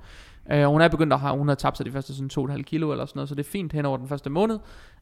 [0.52, 2.92] Øh, hun er begyndt at have, hun har tabt sig de første sådan 2,5 kilo
[2.92, 4.58] eller sådan noget, så det er fint hen over den første måned.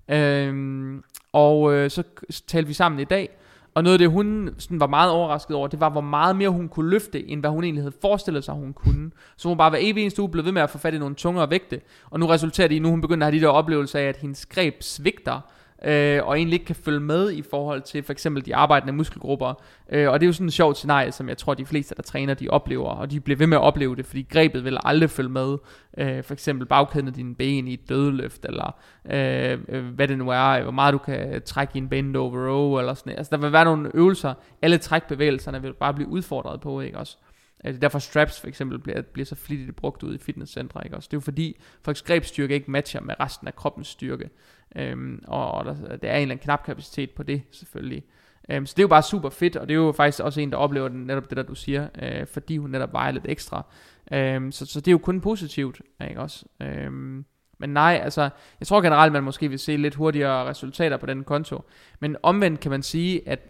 [0.08, 0.94] Øh,
[1.32, 2.02] og øh, så
[2.46, 3.28] talte vi sammen i dag,
[3.74, 6.48] Og noget af det, hun sådan var meget overrasket over, det var, hvor meget mere
[6.48, 9.10] hun kunne løfte, end hvad hun egentlig havde forestillet sig, hun kunne.
[9.36, 11.14] Så hun bare hver evig eneste uge blev ved med at få fat i nogle
[11.14, 11.80] tungere vægte.
[12.10, 14.16] Og nu resulterer det i, nu hun begynder at have de der oplevelser af, at
[14.16, 15.40] hendes greb svigter
[15.84, 19.62] øh, og egentlig ikke kan følge med i forhold til for eksempel de arbejdende muskelgrupper.
[19.92, 22.02] Øh, og det er jo sådan et sjovt scenarie, som jeg tror, de fleste, der
[22.02, 25.10] træner, de oplever, og de bliver ved med at opleve det, fordi grebet vil aldrig
[25.10, 25.56] følge med.
[25.98, 28.76] Øh, for eksempel bagkæden af dine ben i et dødeløft, eller
[29.10, 32.48] øh, øh hvad det nu er, hvor meget du kan trække i en bend over
[32.48, 36.60] row, eller sådan Altså der vil være nogle øvelser, alle trækbevægelserne vil bare blive udfordret
[36.60, 37.16] på, ikke også?
[37.64, 40.80] Øh, det er derfor straps for eksempel bliver, bliver så flittigt brugt ud i fitnesscentre,
[40.84, 41.06] ikke også?
[41.06, 44.30] Det er jo fordi, folks grebsstyrke ikke matcher med resten af kroppens styrke.
[44.76, 48.04] Øhm, og, og der, der er en eller anden knap kapacitet på det, selvfølgelig.
[48.48, 50.50] Øhm, så det er jo bare super fedt, og det er jo faktisk også en,
[50.50, 53.66] der oplever den, netop det, der du siger, øh, fordi hun netop vejer lidt ekstra.
[54.12, 56.44] Øhm, så, så det er jo kun positivt, ikke også?
[56.62, 57.24] Øhm,
[57.58, 61.24] men nej, altså, jeg tror generelt, man måske vil se lidt hurtigere resultater på den
[61.24, 61.64] konto.
[62.00, 63.40] Men omvendt kan man sige, at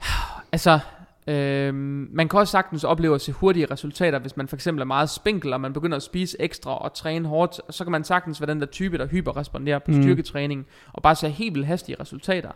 [0.52, 0.80] altså,
[1.26, 4.86] Øhm, man kan også sagtens opleve at se hurtige resultater, hvis man for eksempel er
[4.86, 8.40] meget spinkel, og man begynder at spise ekstra og træne hårdt, så kan man sagtens
[8.40, 10.02] være den der type, der hyperresponderer på mm.
[10.02, 12.50] styrketræning, og bare se helt vildt hastige resultater.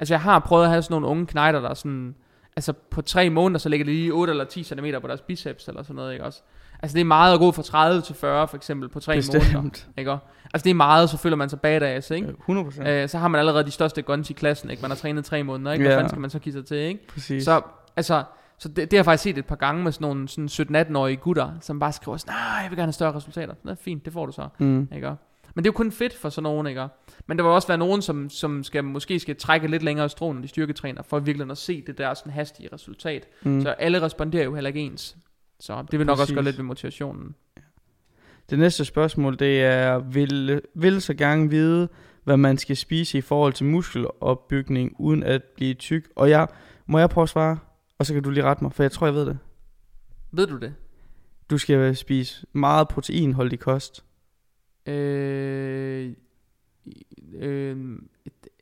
[0.00, 2.14] Altså jeg har prøvet at have sådan nogle unge knejder, der sådan,
[2.56, 5.68] altså på tre måneder, så ligger de lige 8 eller 10 cm på deres biceps
[5.68, 6.42] eller sådan noget, ikke også?
[6.82, 9.54] Altså det er meget at gå fra 30 til 40 for eksempel på tre Bestemt.
[9.54, 10.18] måneder, ikke
[10.54, 12.28] Altså det er meget, så føler man sig badass, ikke?
[12.48, 12.88] 100%.
[12.88, 14.82] Øh, så har man allerede de største guns i klassen, ikke?
[14.82, 15.82] Man har trænet tre måneder, ikke?
[15.82, 15.98] Hvad yeah.
[15.98, 17.06] fanden skal man så kigge sig til, ikke?
[17.08, 17.44] Præcis.
[17.44, 17.62] Så
[17.98, 18.24] Altså,
[18.58, 21.16] så det, det har jeg faktisk set et par gange med sådan nogle sådan 17-18-årige
[21.16, 23.54] gutter, som bare skriver sådan, nej, jeg vil gerne have større resultater.
[23.62, 24.48] Det er fint, det får du så.
[24.58, 24.88] Mm.
[24.94, 25.06] Ikke?
[25.54, 26.88] Men det er jo kun fedt for sådan nogen, ikke?
[27.26, 30.32] Men der vil også være nogen, som, som skal, måske skal trække lidt længere strå,
[30.32, 33.28] når de styrketræner, for virkelig at se det der sådan hastige resultat.
[33.42, 33.60] Mm.
[33.60, 35.16] Så alle responderer jo heller ikke ens.
[35.60, 36.22] Så det vil nok Præcis.
[36.22, 37.34] også gøre lidt ved motivationen.
[38.50, 41.88] Det næste spørgsmål, det er, vil, vil så gerne vide,
[42.24, 46.08] hvad man skal spise i forhold til muskelopbygning, uden at blive tyk.
[46.16, 46.48] Og jeg,
[46.86, 47.58] må jeg prøve at svare?
[47.98, 49.38] Og så kan du lige rette mig, for jeg tror, jeg ved det.
[50.32, 50.74] Ved du det?
[51.50, 54.04] Du skal spise meget proteinholdig kost.
[54.86, 56.12] Øh,
[57.34, 57.98] øh,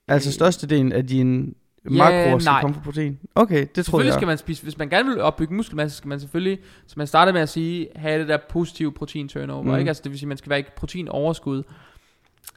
[0.08, 2.60] altså størstedelen af din ja, makroer skal nej.
[2.60, 3.18] komme fra protein.
[3.34, 4.12] Okay, det tror jeg.
[4.12, 7.32] skal man spise, hvis man gerne vil opbygge muskelmasse, skal man selvfølgelig, som jeg startede
[7.32, 9.62] med at sige, have det der positive protein turnover.
[9.62, 9.78] Mm.
[9.78, 9.88] Ikke?
[9.88, 11.62] Altså det vil sige, man skal være ikke protein overskud.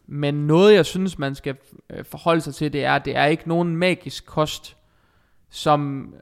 [0.07, 1.55] Men noget, jeg synes, man skal
[1.89, 4.77] øh, forholde sig til, det er, at det er ikke nogen magisk kost,
[5.49, 6.13] som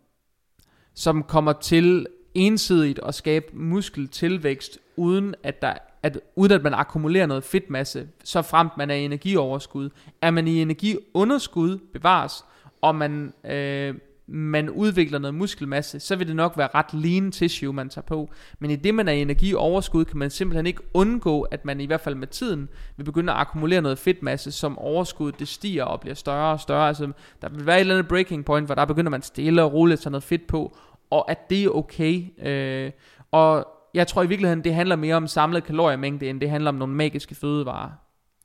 [0.97, 5.73] som kommer til ensidigt at skabe muskeltilvækst, uden at, der,
[6.03, 9.89] at, uden at man akkumulerer noget fedtmasse, så fremt man er i energioverskud.
[10.21, 12.45] Er man i energiunderskud, bevares,
[12.81, 13.95] og man, øh,
[14.27, 18.29] man udvikler noget muskelmasse, så vil det nok være ret lean tissue, man tager på.
[18.59, 21.85] Men i det, man er i energioverskud, kan man simpelthen ikke undgå, at man i
[21.85, 26.01] hvert fald med tiden vil begynde at akkumulere noget fedtmasse, som overskud det stiger og
[26.01, 26.87] bliver større og større.
[26.87, 29.73] Altså, der vil være et eller andet breaking point, hvor der begynder man stille og
[29.73, 30.77] roligt at tage noget fedt på,
[31.09, 32.45] og at det er okay.
[32.47, 32.91] Øh,
[33.31, 36.75] og jeg tror i virkeligheden, det handler mere om samlet kaloriemængde, end det handler om
[36.75, 37.89] nogle magiske fødevarer.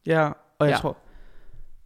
[0.07, 0.77] Ja, og jeg ja.
[0.77, 0.97] tror...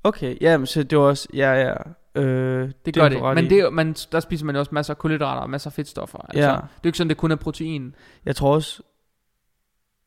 [0.05, 1.29] Okay, ja, så det var også...
[1.35, 1.75] Ja, ja,
[2.15, 5.43] øh, det, det gør det, men det, man, der spiser man også masser af kulhydrater
[5.43, 6.19] og masser af fedtstoffer.
[6.19, 6.55] Altså, ja.
[6.55, 7.95] Det er jo ikke sådan, det kun er protein.
[8.25, 8.83] Jeg tror også,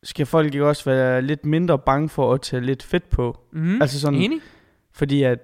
[0.04, 3.40] skal folk ikke også være lidt mindre bange for at tage lidt fedt på?
[3.52, 3.82] Mm-hmm.
[3.82, 4.40] Altså sådan, Enig.
[4.92, 5.40] Fordi at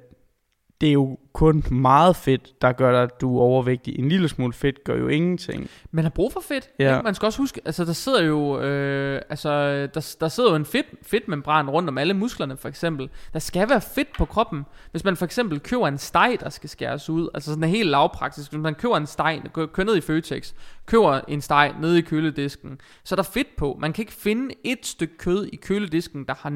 [0.81, 3.99] det er jo kun meget fedt, der gør dig, at du er overvægtig.
[3.99, 5.69] En lille smule fedt gør jo ingenting.
[5.91, 6.69] Man har brug for fedt.
[6.79, 6.95] Ja.
[6.95, 7.03] Ikke?
[7.03, 9.49] Man skal også huske, altså der sidder jo, øh, altså
[9.93, 13.09] der, der sidder jo en fedt, fedtmembran rundt om alle musklerne for eksempel.
[13.33, 14.65] Der skal være fedt på kroppen.
[14.91, 17.89] Hvis man for eksempel køber en steg, der skal skæres ud, altså sådan en helt
[17.89, 20.53] lavpraktisk, hvis man køber en steg, kører ned i Føtex,
[20.85, 23.77] køber en steg nede i køledisken, så er der fedt på.
[23.79, 26.49] Man kan ikke finde et stykke kød i køledisken, der har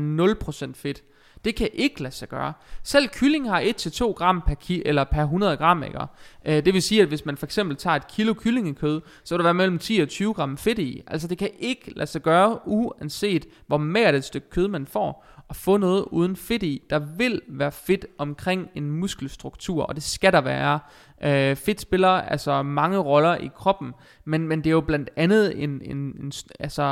[0.67, 1.03] 0% fedt.
[1.45, 2.53] Det kan ikke lade sig gøre.
[2.83, 5.99] Selv kylling har 1-2 gram per, ki- eller per 100 gram, ikke?
[6.45, 9.39] Øh, det vil sige, at hvis man for eksempel tager et kilo kyllingekød, så vil
[9.39, 11.03] der være mellem 10 og 20 gram fedt i.
[11.07, 15.25] Altså det kan ikke lade sig gøre, uanset hvor mere et stykke kød man får,
[15.49, 16.81] at få noget uden fedt i.
[16.89, 20.79] Der vil være fedt omkring en muskelstruktur, og det skal der være.
[21.23, 23.93] Øh, fedt spiller altså mange roller i kroppen,
[24.25, 26.83] men, men det er jo blandt andet en, en, en, altså,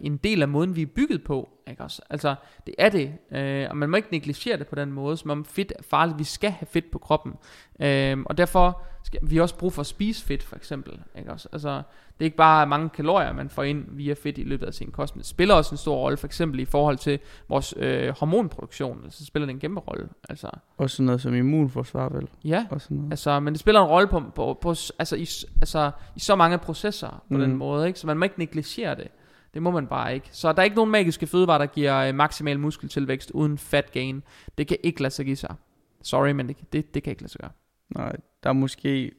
[0.00, 1.48] en del af måden, vi er bygget på.
[1.70, 2.02] Ikke også?
[2.10, 2.34] Altså,
[2.66, 5.44] det er det, øh, og man må ikke negligere det på den måde, som om
[5.44, 6.18] fedt er farligt.
[6.18, 7.32] Vi skal have fedt på kroppen,
[7.80, 8.82] øh, og derfor
[9.22, 11.00] vi også brug for at spise fedt, for eksempel.
[11.18, 11.48] Ikke også?
[11.52, 14.74] Altså, det er ikke bare mange kalorier, man får ind via fedt i løbet af
[14.74, 17.74] sin kost, men det spiller også en stor rolle, for eksempel i forhold til vores
[17.76, 20.08] øh, hormonproduktion, så spiller det en kæmpe rolle.
[20.28, 20.50] Altså.
[20.76, 22.28] Også sådan noget som immunforsvar, vel?
[22.44, 23.12] Ja, og sådan noget.
[23.12, 25.26] altså, men det spiller en rolle på, på, på altså, i,
[25.60, 27.40] altså, i så mange processer på mm.
[27.40, 27.98] den måde, ikke?
[27.98, 29.08] så man må ikke negligere det.
[29.54, 30.28] Det må man bare ikke.
[30.32, 34.22] Så der er ikke nogen magiske fødevarer, der giver øh, maksimal muskeltilvækst uden fat gain.
[34.58, 35.54] Det kan ikke lade sig give sig.
[36.02, 37.50] Sorry, men det, det, det kan ikke lade sig gøre.
[37.96, 39.12] Nej, der er måske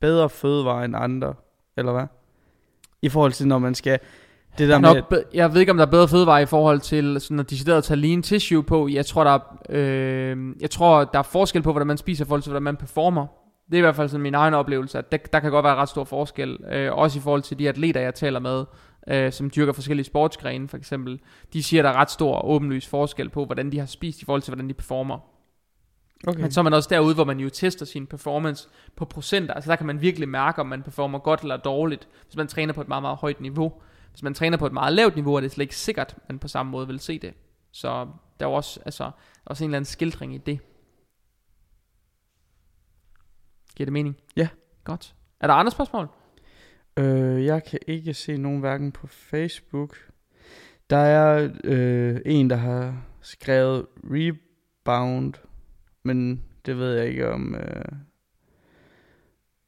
[0.00, 1.34] bedre fødevarer end andre,
[1.76, 2.06] eller hvad?
[3.02, 3.98] I forhold til, når man skal...
[4.58, 5.22] Det der Nå, med...
[5.34, 7.84] jeg ved ikke, om der er bedre fødevarer i forhold til sådan at decideret at
[7.84, 8.88] tage lean tissue på.
[8.88, 9.38] Jeg tror, der er,
[9.70, 12.76] øh, jeg tror, der er forskel på, hvordan man spiser i forhold til, hvordan man
[12.76, 13.26] performer.
[13.66, 15.74] Det er i hvert fald sådan min egen oplevelse, at der, der kan godt være
[15.74, 16.58] ret stor forskel.
[16.72, 18.64] Øh, også i forhold til de atleter, jeg taler med,
[19.08, 21.20] øh, som dyrker forskellige sportsgrene for eksempel.
[21.52, 24.42] De siger, der er ret stor åbenlys forskel på, hvordan de har spist i forhold
[24.42, 25.18] til, hvordan de performer.
[26.26, 26.40] Okay.
[26.40, 29.54] Men så er man også derude, hvor man jo tester sin performance på procenter.
[29.54, 32.72] Altså der kan man virkelig mærke, om man performer godt eller dårligt, hvis man træner
[32.72, 33.72] på et meget, meget højt niveau.
[34.10, 36.38] Hvis man træner på et meget lavt niveau, er det slet ikke sikkert, at man
[36.38, 37.34] på samme måde vil se det.
[37.72, 38.08] Så
[38.40, 39.10] der er jo også, altså,
[39.44, 40.58] også en eller anden skildring i det.
[43.76, 44.16] Giver det mening?
[44.36, 44.48] Ja.
[44.84, 45.14] Godt.
[45.40, 46.08] Er der andre spørgsmål?
[46.96, 49.96] Øh, jeg kan ikke se nogen hverken på Facebook.
[50.90, 55.34] Der er øh, en, der har skrevet rebound,
[56.02, 57.84] men det ved jeg ikke om øh,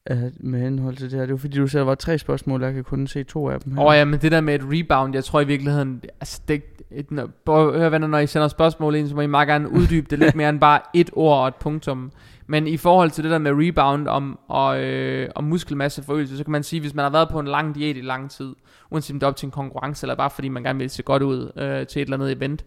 [0.07, 1.27] er med henhold til det her.
[1.27, 3.49] Det var fordi, du sagde, der var tre spørgsmål, og jeg kan kun se to
[3.49, 3.81] af dem her.
[3.81, 6.63] Åh oh, ja, men det der med et rebound, jeg tror i virkeligheden, altså det,
[6.91, 10.07] et, når, hør venner, når I sender spørgsmål ind, så må I meget gerne uddybe
[10.11, 12.13] det lidt mere end bare et ord og et punktum.
[12.47, 16.53] Men i forhold til det der med rebound om, og, øh, og muskelmasseforøgelse, så kan
[16.53, 18.55] man sige, hvis man har været på en lang diæt i lang tid,
[18.91, 21.03] uanset om det er op til en konkurrence, eller bare fordi man gerne vil se
[21.03, 22.65] godt ud øh, til et eller andet event,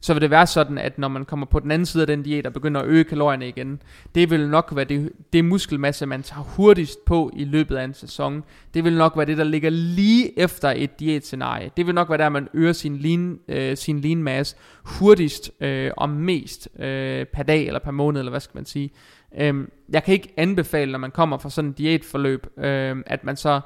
[0.00, 2.22] så vil det være sådan, at når man kommer på den anden side af den
[2.22, 3.82] diæt og begynder at øge kalorierne igen,
[4.14, 7.94] det vil nok være det, det muskelmasse, man tager hurtigst på i løbet af en
[7.94, 8.44] sæson.
[8.74, 11.70] Det vil nok være det, der ligger lige efter et diætscenarie.
[11.76, 15.90] Det vil nok være der, man øger sin lean, øh, sin lean mass hurtigst øh,
[15.96, 18.90] og mest øh, per dag eller per måned, eller hvad skal man sige.
[19.38, 19.54] Øh,
[19.92, 23.54] jeg kan ikke anbefale, når man kommer fra sådan et diætforløb, øh, at man så
[23.54, 23.60] øh,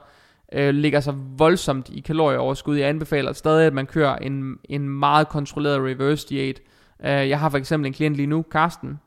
[0.52, 2.76] Øh, ligger sig voldsomt i kalorieoverskud.
[2.76, 6.60] Jeg anbefaler stadig, at man kører en, en meget kontrolleret reverse diæt.
[7.04, 9.00] Øh, jeg har for eksempel en klient lige nu, Karsten,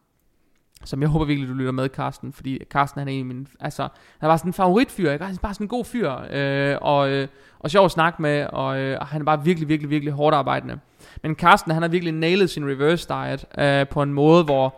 [0.85, 3.45] som jeg håber virkelig, du lytter med, Karsten, fordi Karsten han er en af mine,
[3.59, 3.87] altså,
[4.19, 5.25] han var sådan en favoritfyr, ikke?
[5.25, 7.27] han er bare sådan en god fyr, øh, og, øh,
[7.59, 10.35] og sjov at snakke med, og, øh, og han er bare virkelig, virkelig, virkelig hårdt
[10.35, 10.79] arbejdende.
[11.23, 14.75] Men Karsten, han har virkelig nailet sin reverse diet øh, på en måde, hvor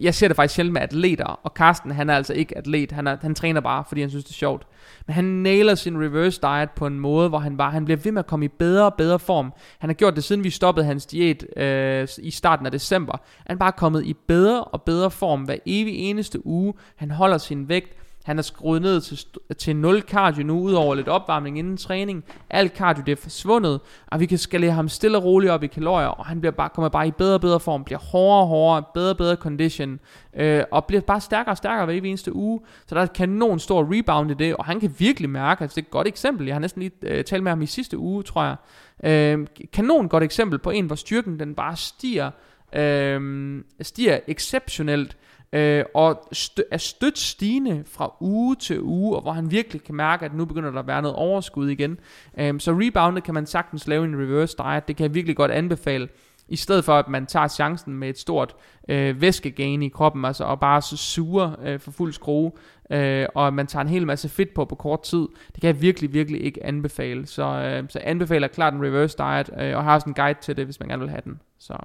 [0.00, 3.06] jeg ser det faktisk sjældent med atleter, og Carsten han er altså ikke atlet, han,
[3.06, 4.66] er, han træner bare, fordi han synes det er sjovt.
[5.06, 8.12] Men han nailer sin reverse diet på en måde, hvor han bare, han bliver ved
[8.12, 9.52] med at komme i bedre og bedre form.
[9.78, 13.16] Han har gjort det siden vi stoppede hans diæt øh, i starten af december.
[13.46, 16.74] Han er bare kommet i bedre og bedre form hver evig eneste uge.
[16.96, 19.18] Han holder sin vægt, han er skruet ned til,
[19.58, 22.24] til 0 cardio nu, udover lidt opvarmning inden træning.
[22.50, 25.66] Alt cardio det er forsvundet, og vi kan skalere ham stille og roligt op i
[25.66, 28.46] kalorier, og han bliver bare, kommer bare i bedre og bedre form, bliver hårdere og
[28.46, 30.00] hårdere, bedre og bedre condition,
[30.36, 32.60] øh, og bliver bare stærkere og stærkere hver eneste uge.
[32.86, 35.82] Så der er kanon stor rebound i det, og han kan virkelig mærke, altså det
[35.82, 38.22] er et godt eksempel, jeg har næsten lige øh, talt med ham i sidste uge,
[38.22, 38.56] tror jeg.
[39.04, 42.30] Øh, kanon godt eksempel på en, hvor styrken den bare stiger,
[42.72, 45.16] øh, stiger exceptionelt,
[45.52, 49.94] øh, og stø- er stødt stigende fra uge til uge, og hvor han virkelig kan
[49.94, 51.98] mærke, at nu begynder der at være noget overskud igen.
[52.38, 55.50] Øh, så reboundet kan man sagtens lave en reverse diet, det kan jeg virkelig godt
[55.50, 56.08] anbefale,
[56.48, 58.56] i stedet for at man tager chancen med et stort
[58.88, 62.52] øh, væskegain i kroppen, altså og bare så suger øh, for fuld skrue,
[62.90, 65.68] øh, og at man tager en hel masse fedt på på kort tid, det kan
[65.68, 67.26] jeg virkelig, virkelig ikke anbefale.
[67.26, 70.56] Så, øh, så anbefaler klart en reverse diet, øh, og har også en guide til
[70.56, 71.40] det, hvis man gerne vil have den.
[71.58, 71.78] Så.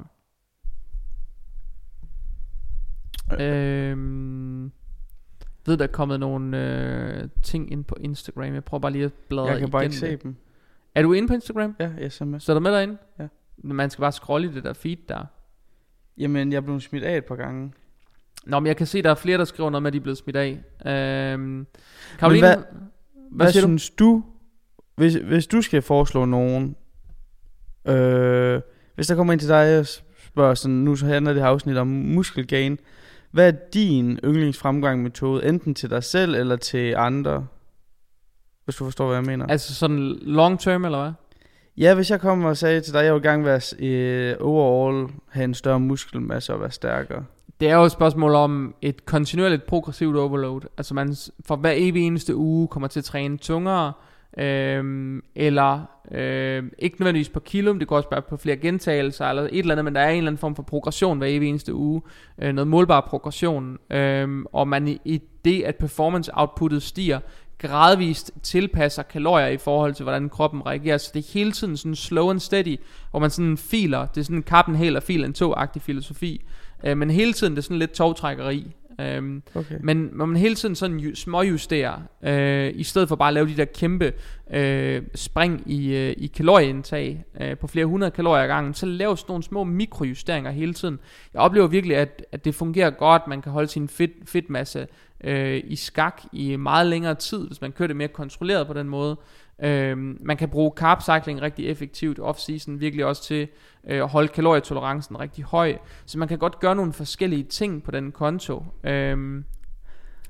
[3.40, 4.72] Øhm,
[5.66, 6.58] ved, der er kommet nogle
[7.22, 8.54] øh, ting ind på Instagram.
[8.54, 10.24] Jeg prøver bare lige at bladre jeg kan bare ikke se det.
[10.24, 10.36] dem.
[10.96, 11.76] Er du inde på Instagram?
[11.80, 12.40] Ja, jeg er med.
[12.40, 12.98] Så er du med derinde?
[13.20, 13.28] Ja.
[13.58, 15.26] Man skal bare scrolle i det der feed der.
[16.18, 17.74] Jamen, jeg blev smidt af et par gange.
[18.46, 20.02] Nå, men jeg kan se, der er flere, der skriver noget med, at de er
[20.02, 20.52] blevet smidt af.
[21.34, 21.68] Øhm,
[22.20, 22.64] Karoline, hvad- hvad,
[23.32, 23.68] Hvad siger du?
[23.68, 24.24] synes du,
[24.96, 26.76] hvis, hvis du skal foreslå nogen,
[27.88, 28.62] øh,
[28.96, 29.86] hvis der kommer ind til dig og
[30.28, 32.80] spørger sådan, nu så handler det her afsnit om muskelgain,
[33.36, 37.48] hvad er din yndlingsfremgang metode, enten til dig selv eller til andre?
[38.66, 39.46] Hvis du forstår, hvad jeg mener.
[39.48, 41.12] Altså sådan long term, eller hvad?
[41.78, 45.08] Ja, hvis jeg kommer og sagde til dig, at jeg vil gerne være øh, overall,
[45.30, 47.26] have en større muskelmasse og være stærkere.
[47.60, 50.62] Det er jo et spørgsmål om et kontinuerligt progressivt overload.
[50.78, 51.16] Altså man
[51.46, 53.94] for hver evig eneste uge kommer til at træne tungere,
[54.38, 59.26] øhm, eller øh, ikke nødvendigvis på kilo, men det går også bare på flere gentagelser,
[59.26, 61.50] eller et eller andet, men der er en eller anden form for progression hver evig
[61.50, 62.02] eneste uge.
[62.42, 63.78] Øh, noget målbar progression.
[63.90, 67.20] øh, og man i, i det, at performance outputtet stiger,
[67.58, 70.98] gradvist tilpasser kalorier i forhold til, hvordan kroppen reagerer.
[70.98, 72.78] Så det er hele tiden sådan slow and steady,
[73.12, 76.46] hvor man sådan filer, det er sådan en kappen hel og filen to-agtig filosofi.
[76.84, 78.76] Øh, men hele tiden det er sådan lidt togtrækkeri.
[79.02, 79.76] Øhm, okay.
[79.84, 83.48] Men når man hele tiden sådan ju- småjusterer, øh, i stedet for bare at lave
[83.48, 84.14] de der kæmpe
[84.54, 89.16] øh, spring i, øh, i kalorieindtag øh, på flere hundrede kalorier ad gangen, så laver
[89.16, 91.00] sådan nogle små mikrojusteringer hele tiden.
[91.34, 93.28] Jeg oplever virkelig, at, at det fungerer godt.
[93.28, 94.88] Man kan holde sin fedt, fedtmasse
[95.24, 98.90] øh, i skak i meget længere tid, hvis man kører det mere kontrolleret på den
[98.90, 99.18] måde.
[99.64, 103.48] Øhm, man kan bruge carb cycling rigtig effektivt off-season, virkelig også til
[103.88, 105.78] øh, at holde kalorietolerancen rigtig høj.
[106.06, 108.64] Så man kan godt gøre nogle forskellige ting på den konto.
[108.84, 109.46] Øhm,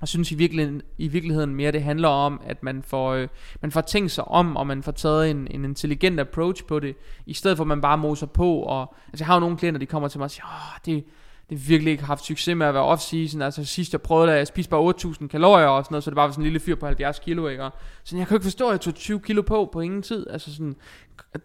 [0.01, 3.27] jeg synes i virkeligheden, i virkeligheden mere, det handler om, at man får, øh,
[3.61, 6.95] man får tænkt sig om, og man får taget en, en intelligent approach på det,
[7.25, 8.59] i stedet for at man bare moser på.
[8.59, 11.05] Og, altså jeg har jo nogle klienter, de kommer til mig og siger, Åh, det,
[11.49, 13.41] det virkelig ikke haft succes med at være off-season.
[13.41, 16.15] Altså sidst jeg prøvede det, jeg spiste bare 8.000 kalorier og sådan noget, så det
[16.15, 17.69] bare var sådan en lille fyr på 70 kilo, ikke?
[18.03, 20.27] så jeg kan ikke forstå, at jeg tog 20 kilo på på ingen tid.
[20.29, 20.75] Altså sådan,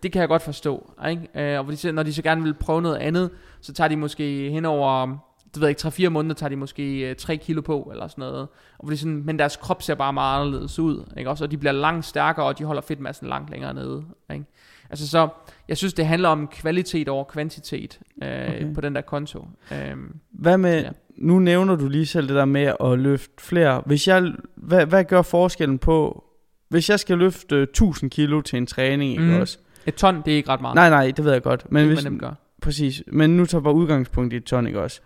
[0.03, 1.53] det kan jeg godt forstå, ikke?
[1.55, 3.30] Øh, og de, når de så gerne vil prøve noget andet,
[3.61, 5.07] så tager de måske hen over,
[5.55, 8.22] det ved jeg ikke, 3-4 måneder tager de måske øh, 3 kilo på, eller sådan
[8.22, 8.48] noget.
[8.78, 11.30] Og fordi sådan, men deres krop ser bare meget anderledes ud, ikke?
[11.30, 14.44] Også, og de bliver langt stærkere, og de holder fedtmassen langt længere nede, ikke?
[14.91, 15.28] Altså så,
[15.68, 18.74] jeg synes det handler om kvalitet over kvantitet øh, okay.
[18.74, 19.49] på den der konto.
[19.72, 20.91] Øhm, hvad med, ja.
[21.16, 23.82] nu nævner du lige selv det der med at løfte flere.
[23.86, 26.24] Hvis jeg, hvad, hvad gør forskellen på,
[26.68, 29.41] hvis jeg skal løfte 1000 kilo til en træning, ikke mm.
[29.41, 29.59] også?
[29.86, 30.74] Et ton, det er ikke ret meget.
[30.74, 31.72] Nej, nej, det ved jeg godt.
[31.72, 32.32] Men det hvis, man gør.
[32.62, 35.01] Præcis, men nu tager bare udgangspunkt i et ton, ikke også?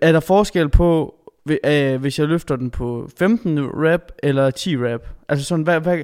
[0.00, 1.14] Er der forskel på,
[1.64, 5.08] øh, hvis jeg løfter den på 15 rep eller 10 rep?
[5.28, 5.80] Altså sådan, hvad...
[5.80, 6.02] hvad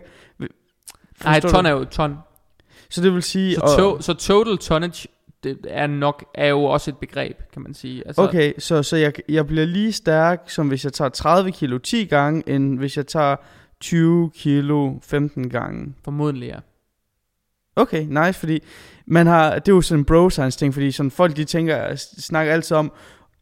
[1.24, 2.16] Nej, et ton er jo et ton.
[2.92, 3.54] Så det vil sige...
[3.54, 5.08] Så, to, så total tonnage
[5.44, 8.02] det er nok er jo også et begreb, kan man sige.
[8.06, 11.78] Altså, okay, så, så jeg, jeg bliver lige stærk, som hvis jeg tager 30 kilo
[11.78, 13.36] 10 gange, end hvis jeg tager
[13.80, 15.94] 20 kilo 15 gange.
[16.04, 16.58] Formodentlig, ja.
[17.76, 18.62] Okay, nice, fordi
[19.06, 21.94] man har, det er jo sådan en bro science ting, fordi sådan folk de tænker,
[22.18, 22.92] snakker altid om,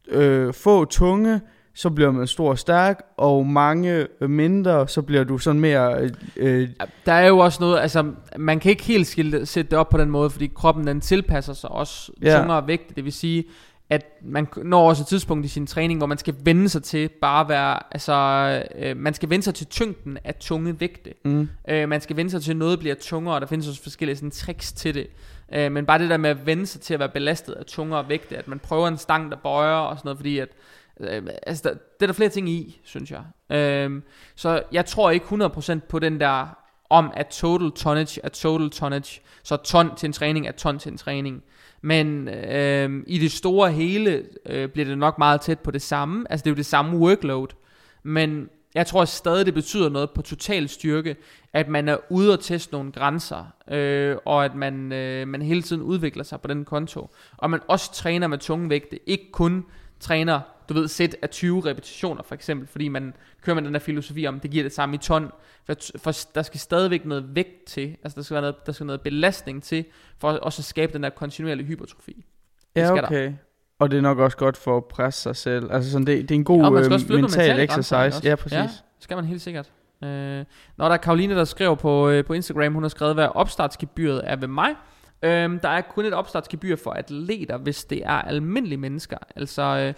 [0.08, 1.40] øh, få tunge,
[1.80, 6.00] så bliver man stor og stærk, og mange mindre, så bliver du sådan mere...
[6.00, 6.68] Øh, øh
[7.06, 9.98] der er jo også noget, altså man kan ikke helt skille, sætte det op på
[9.98, 12.38] den måde, fordi kroppen den tilpasser sig også ja.
[12.38, 13.44] tungere vægt, det vil sige,
[13.90, 17.08] at man når også et tidspunkt i sin træning, hvor man skal vende sig til
[17.08, 18.14] bare at være, altså
[18.78, 21.14] øh, man skal vende sig til tyngden af tunge vægte.
[21.24, 21.48] Mm.
[21.68, 24.16] Øh, man skal vende sig til, at noget bliver tungere, og der findes også forskellige
[24.16, 25.06] sådan, tricks til det.
[25.52, 28.08] Øh, men bare det der med at vende sig til at være belastet af tungere
[28.08, 30.48] vægte, at man prøver en stang, der bøjer og sådan noget, fordi at
[31.00, 33.56] Øh, altså, der, det er der flere ting i, synes jeg.
[33.56, 34.02] Øh,
[34.34, 36.46] så jeg tror ikke 100% på den der
[36.90, 39.20] om, at total tonnage er total tonnage.
[39.42, 41.42] Så ton til en træning er ton til en træning.
[41.82, 46.26] Men øh, i det store hele øh, bliver det nok meget tæt på det samme.
[46.30, 47.48] Altså det er jo det samme workload.
[48.02, 51.16] Men jeg tror stadig, det betyder noget på total styrke,
[51.52, 55.62] at man er ude og teste nogle grænser, øh, og at man, øh, man hele
[55.62, 57.10] tiden udvikler sig på den konto.
[57.36, 59.64] Og man også træner med tunge vægte, ikke kun
[60.00, 60.40] træner
[60.74, 64.26] du ved, sæt af 20 repetitioner for eksempel, fordi man kører med den der filosofi
[64.26, 65.30] om, det giver det samme i ton,
[65.64, 68.86] for, for der skal stadigvæk noget vægt til, altså der skal være noget, der skal
[68.86, 69.84] noget belastning til,
[70.18, 72.24] for også at skabe den der kontinuerlige hypertrofi.
[72.76, 73.24] Ja, okay.
[73.24, 73.32] Der.
[73.78, 75.72] Og det er nok også godt for at presse sig selv.
[75.72, 78.28] Altså sådan, det, det er en god ja, man skal også øh, mental, mental exercise.
[78.28, 78.52] Ja, præcis.
[78.52, 78.68] Ja,
[78.98, 79.72] skal man helt sikkert.
[80.04, 80.44] Øh,
[80.76, 84.20] når der er Karoline, der skriver på, øh, på Instagram, hun har skrevet, hvad opstartsgebyret
[84.24, 84.70] er ved mig.
[85.22, 89.16] Øh, der er kun et opstartsgebyr for atleter, hvis det er almindelige mennesker.
[89.36, 89.62] Altså...
[89.62, 89.94] Øh,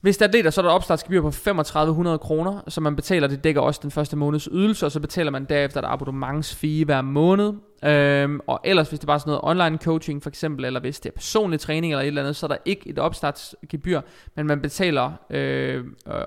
[0.00, 3.44] hvis der er det, så er der opstartsgebyr på 3500 kroner, så man betaler, det
[3.44, 7.52] dækker også den første måneds ydelse, og så betaler man derefter et abonnementsfee hver måned.
[7.84, 11.00] Øhm, og ellers, hvis det er bare sådan noget online coaching for eksempel, eller hvis
[11.00, 14.00] det er personlig træning eller et eller andet, så er der ikke et opstartsgebyr,
[14.34, 15.84] men man betaler øh, øh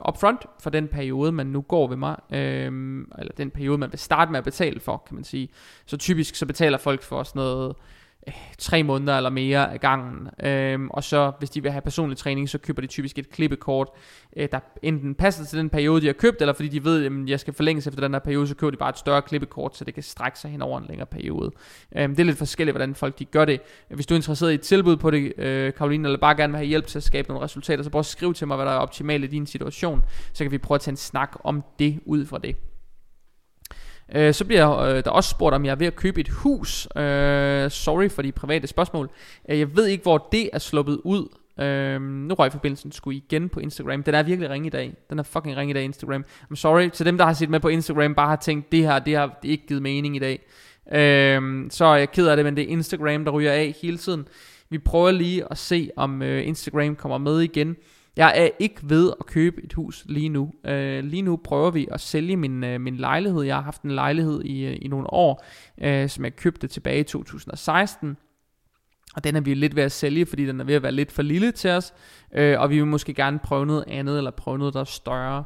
[0.07, 2.71] upfront for den periode, man nu går ved mig, øh,
[3.19, 5.49] eller den periode, man vil starte med at betale for, kan man sige.
[5.85, 7.75] Så typisk så betaler folk for sådan noget
[8.57, 10.29] tre måneder eller mere af gangen.
[10.43, 13.89] Øhm, og så hvis de vil have personlig træning, så køber de typisk et klippekort,
[14.37, 17.29] øh, der enten passer til den periode, de har købt, eller fordi de ved, at
[17.29, 19.85] jeg skal forlænges efter den her periode, så køber de bare et større klippekort, så
[19.85, 21.51] det kan strække sig hen over en længere periode.
[21.95, 23.61] Øhm, det er lidt forskelligt, hvordan folk de gør det.
[23.89, 26.57] Hvis du er interesseret i et tilbud på det, øh, Karoline, eller bare gerne vil
[26.57, 28.71] have hjælp til at skabe nogle resultater, så prøv at skrive til mig, hvad der
[28.71, 30.01] er optimalt i din situation,
[30.33, 32.55] så kan vi prøve at tage en snak om det ud fra det.
[34.15, 36.87] Øh, så bliver øh, der også spurgt, om jeg er ved at købe et hus.
[36.95, 39.09] Øh, sorry for de private spørgsmål.
[39.49, 41.27] Øh, jeg ved ikke, hvor det er sluppet ud.
[41.59, 44.03] Øh, nu røg forbindelsen skulle igen på Instagram.
[44.03, 44.93] Den er virkelig ring i dag.
[45.09, 46.25] Den er fucking ring i dag, Instagram.
[46.51, 48.99] I'm sorry til dem, der har set med på Instagram, bare har tænkt, det her,
[48.99, 50.45] det har det ikke givet mening i dag.
[50.91, 53.97] Øh, så er jeg ked af det, men det er Instagram, der ryger af hele
[53.97, 54.27] tiden.
[54.69, 57.75] Vi prøver lige at se, om øh, Instagram kommer med igen.
[58.15, 60.51] Jeg er ikke ved at købe et hus lige nu.
[60.65, 63.41] Øh, lige nu prøver vi at sælge min, øh, min lejlighed.
[63.41, 65.45] Jeg har haft en lejlighed i, øh, i nogle år,
[65.81, 68.17] øh, som jeg købte tilbage i 2016.
[69.15, 71.11] Og den er vi lidt ved at sælge, fordi den er ved at være lidt
[71.11, 71.93] for lille til os.
[72.35, 75.43] Øh, og vi vil måske gerne prøve noget andet, eller prøve noget, der er større.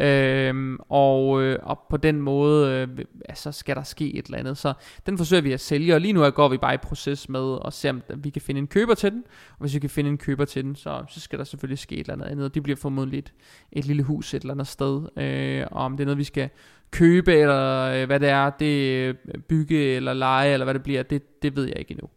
[0.00, 4.58] Øhm, og, øh, og på den måde øh, altså skal der ske et eller andet.
[4.58, 4.72] Så
[5.06, 7.72] den forsøger vi at sælge Og lige nu går vi bare i proces med At
[7.72, 9.24] se om vi kan finde en køber til den.
[9.50, 11.94] Og hvis vi kan finde en køber til den Så, så skal der selvfølgelig ske
[11.94, 12.44] et eller andet andet.
[12.44, 13.32] Og det bliver formodentlig et,
[13.72, 15.02] et lille hus et eller andet sted.
[15.16, 16.50] Øh, Og om det er noget vi skal
[16.90, 19.14] købe Eller øh, hvad det er Det øh,
[19.48, 22.08] bygge eller lege Eller hvad det bliver Det, det ved jeg ikke endnu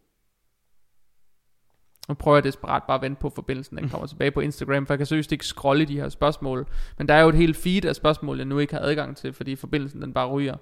[2.10, 4.86] nu prøver jeg desperat bare at vente på at forbindelsen, den kommer tilbage på Instagram,
[4.86, 6.68] for jeg kan seriøst ikke scrolle de her spørgsmål.
[6.98, 9.34] Men der er jo et helt feed af spørgsmål, jeg nu ikke har adgang til,
[9.34, 10.58] fordi forbindelsen den bare ryger.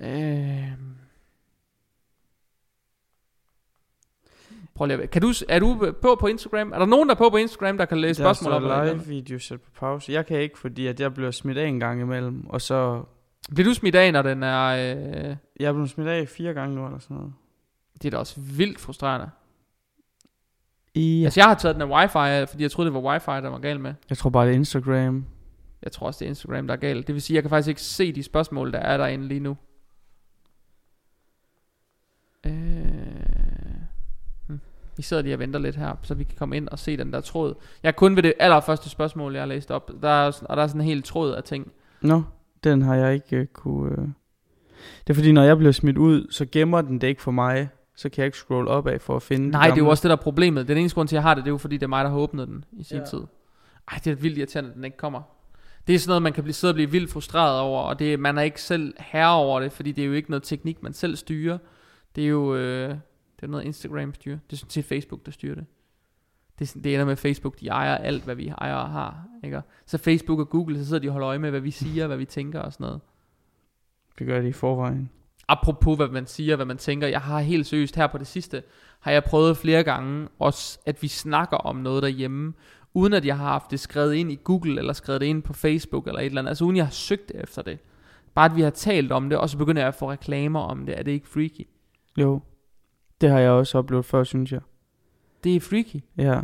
[0.00, 0.68] Øh...
[4.74, 5.10] Prøv lige at...
[5.10, 6.72] Kan du, er du på på Instagram?
[6.72, 8.62] Er der nogen, der er på på Instagram, der kan læse der spørgsmål op?
[8.62, 10.12] Der er live video sat på pause.
[10.12, 13.02] Jeg kan ikke, fordi at jeg bliver smidt af en gang imellem, og så...
[13.54, 14.66] Bliver du smidt af, når den er...
[14.66, 15.36] Øh...
[15.60, 17.32] Jeg er blevet smidt af fire gange nu, eller sådan noget.
[17.94, 19.30] Det er da også vildt frustrerende.
[20.94, 21.24] I...
[21.24, 23.58] Altså jeg har taget den af wifi, fordi jeg troede det var wifi, der var
[23.58, 23.94] galt med.
[24.10, 25.26] Jeg tror bare det er Instagram.
[25.82, 27.06] Jeg tror også det er Instagram, der er galt.
[27.06, 29.56] Det vil sige, jeg kan faktisk ikke se de spørgsmål, der er derinde lige nu.
[32.46, 32.52] Øh...
[34.48, 34.60] Hm.
[34.96, 37.12] Vi sidder lige og venter lidt her, så vi kan komme ind og se den
[37.12, 37.54] der tråd.
[37.82, 39.90] Jeg er kun ved det allerførste spørgsmål, jeg har læst op.
[40.02, 41.72] Der er, og der er sådan en hel tråd af ting.
[42.00, 42.22] Nå, no,
[42.64, 43.98] den har jeg ikke uh, kunne...
[43.98, 44.08] Uh...
[45.06, 47.68] Det er fordi, når jeg bliver smidt ud, så gemmer den det ikke for mig
[48.00, 49.90] så kan jeg ikke scroll op af for at finde Nej, det, det er jo
[49.90, 50.68] også det, der er problemet.
[50.68, 52.04] Den eneste grund til, at jeg har det, det er jo fordi, det er mig,
[52.04, 53.04] der har åbnet den i sin ja.
[53.04, 53.20] tid.
[53.90, 55.22] Ej, det er vildt irriterende, at den ikke kommer.
[55.86, 58.20] Det er sådan noget, man kan blive sidde og blive vildt frustreret over, og det,
[58.20, 60.92] man er ikke selv herre over det, fordi det er jo ikke noget teknik, man
[60.92, 61.58] selv styrer.
[62.16, 62.88] Det er jo øh,
[63.36, 64.38] det er noget Instagram styrer.
[64.50, 65.66] Det er sådan set Facebook, der styrer det.
[66.58, 69.24] Det, det ender med Facebook, de ejer alt, hvad vi ejer og har.
[69.44, 69.62] Ikke?
[69.86, 72.16] Så Facebook og Google, så sidder de og holder øje med, hvad vi siger, hvad
[72.16, 73.00] vi tænker og sådan noget.
[74.18, 75.10] Det gør de i forvejen
[75.50, 78.62] apropos hvad man siger, hvad man tænker, jeg har helt seriøst her på det sidste,
[79.00, 82.52] har jeg prøvet flere gange også, at vi snakker om noget derhjemme,
[82.94, 85.52] uden at jeg har haft det skrevet ind i Google, eller skrevet det ind på
[85.52, 87.78] Facebook, eller et eller andet, altså uden jeg har søgt efter det.
[88.34, 90.86] Bare at vi har talt om det, og så begynder jeg at få reklamer om
[90.86, 90.98] det.
[90.98, 91.66] Er det ikke freaky?
[92.16, 92.40] Jo,
[93.20, 94.60] det har jeg også oplevet før, synes jeg.
[95.44, 96.02] Det er freaky?
[96.16, 96.40] Ja.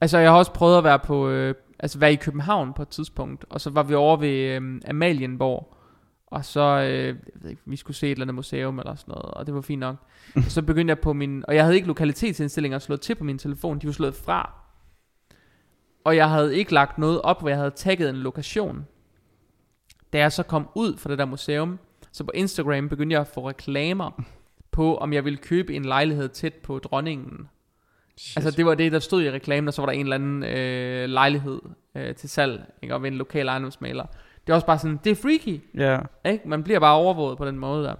[0.00, 2.88] Altså, jeg har også prøvet at være på, øh, altså være i København på et
[2.88, 5.76] tidspunkt, og så var vi over ved øh, Amalienborg,
[6.32, 9.12] og så, øh, jeg ved ikke, vi skulle se et eller andet museum eller sådan
[9.12, 9.96] noget, og det var fint nok.
[10.36, 13.38] og så begyndte jeg på min, og jeg havde ikke lokalitetsindstillinger slået til på min
[13.38, 14.52] telefon, de var slået fra.
[16.04, 18.86] Og jeg havde ikke lagt noget op, hvor jeg havde tagget en lokation.
[20.12, 21.78] Da jeg så kom ud fra det der museum,
[22.12, 24.22] så på Instagram begyndte jeg at få reklamer
[24.70, 27.48] på, om jeg ville købe en lejlighed tæt på dronningen.
[28.16, 28.36] Shit.
[28.36, 30.42] Altså det var det, der stod i reklamen, og så var der en eller anden
[30.42, 31.60] øh, lejlighed
[31.94, 32.94] øh, til salg, ikke?
[32.94, 34.06] og ved en lokal ejendomsmaler.
[34.46, 35.60] Det er også bare sådan, det er freaky.
[35.74, 35.98] Ja.
[36.30, 36.48] Ikke?
[36.48, 37.94] Man bliver bare overvåget på den måde der.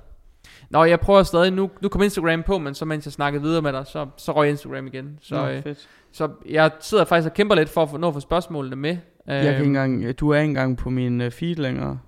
[0.70, 3.62] Nå, jeg prøver stadig, nu, nu kom Instagram på, men så mens jeg snakkede videre
[3.62, 5.18] med dig, så, så røg Instagram igen.
[5.20, 5.88] Så, Nå, øh, fedt.
[6.12, 8.96] så jeg sidder faktisk og kæmper lidt for at få, nå at få spørgsmålene med.
[9.26, 11.98] Jeg kan øhm, engang, du er ikke engang på min uh, feed længere.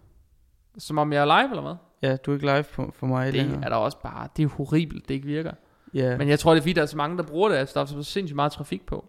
[0.78, 1.74] Som om jeg er live, eller hvad?
[2.02, 3.56] Ja, du er ikke live på, for mig det længere.
[3.56, 5.52] Det er da også bare, det er horribelt, det ikke virker.
[5.94, 6.16] Ja.
[6.16, 7.80] Men jeg tror, det er fordi, der er så mange, der bruger det, altså der
[7.80, 9.04] er så sindssygt meget trafik på.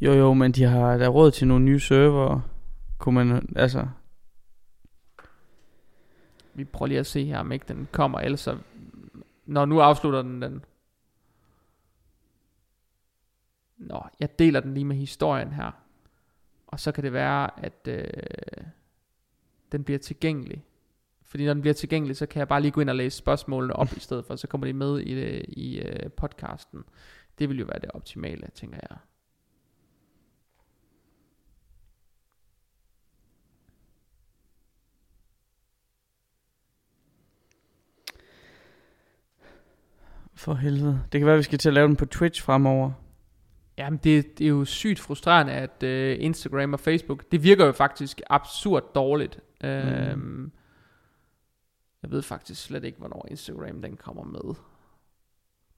[0.00, 2.40] Jo, jo, men de har der råd til nogle nye server.
[2.98, 3.86] Kunne man, altså,
[6.54, 8.58] vi prøver lige at se her, om ikke den kommer, ellers så,
[9.46, 10.64] når nu afslutter den den.
[13.76, 15.70] Nå, jeg deler den lige med historien her.
[16.66, 18.64] Og så kan det være, at øh,
[19.72, 20.64] den bliver tilgængelig.
[21.22, 23.76] Fordi når den bliver tilgængelig, så kan jeg bare lige gå ind og læse spørgsmålene
[23.76, 26.84] op i stedet for, så kommer de med i, det, i øh, podcasten.
[27.38, 28.98] Det vil jo være det optimale, tænker jeg.
[40.44, 41.02] For helvede.
[41.12, 42.92] Det kan være, at vi skal til at lave den på Twitch fremover.
[43.78, 47.72] Jamen, det, det er jo sygt frustrerende, at uh, Instagram og Facebook, det virker jo
[47.72, 49.40] faktisk absurd dårligt.
[49.62, 49.68] Mm.
[49.68, 50.50] Uh,
[52.02, 54.54] jeg ved faktisk slet ikke, hvornår Instagram den kommer med.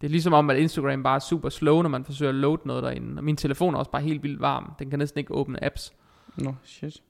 [0.00, 2.58] Det er ligesom om, at Instagram bare er super slow, når man forsøger at load
[2.64, 3.18] noget derinde.
[3.18, 4.72] Og min telefon er også bare helt vildt varm.
[4.78, 5.92] Den kan næsten ikke åbne apps.
[6.36, 7.02] Nå, no, shit.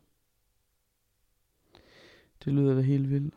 [2.45, 3.35] Det lyder da helt vildt.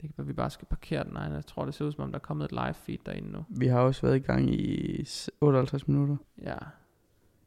[0.00, 1.12] Det kan være, vi bare skal parkere den.
[1.12, 3.30] Nej, jeg tror, det ser ud som om, der er kommet et live feed derinde
[3.30, 3.44] nu.
[3.48, 5.08] Vi har også været i gang i
[5.40, 6.16] 58 minutter.
[6.42, 6.56] Ja.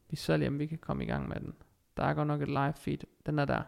[0.10, 1.54] Vi ser lige, om vi kan komme i gang med den.
[1.98, 2.98] Der er godt nok et live feed.
[3.26, 3.62] Den er der.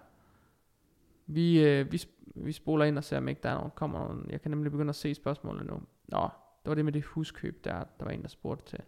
[1.27, 2.01] Vi, øh, vi,
[2.35, 4.25] vi spoler ind og ser, om ikke der er nogen, kommer nogen.
[4.29, 5.81] Jeg kan nemlig begynde at se spørgsmålene nu.
[6.07, 6.29] Nå,
[6.63, 8.79] det var det med det huskøb, der, der var en, der spurgte til.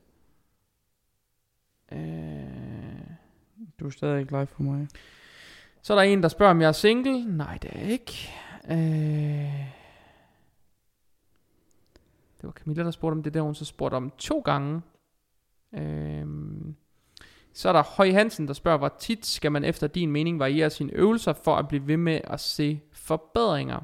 [1.91, 3.07] Øh,
[3.79, 4.87] du er stadig ikke live for mig.
[5.81, 7.37] Så er der en, der spørger, om jeg er single.
[7.37, 8.29] Nej, det er ikke.
[8.71, 9.82] Øh,
[12.43, 14.81] det var Camilla, der spurgte om det der, hun så spurgte om to gange.
[15.75, 16.75] Øhm,
[17.53, 20.69] så er der Høj Hansen, der spørger, hvor tit skal man efter din mening variere
[20.69, 23.79] sine øvelser for at blive ved med at se forbedringer?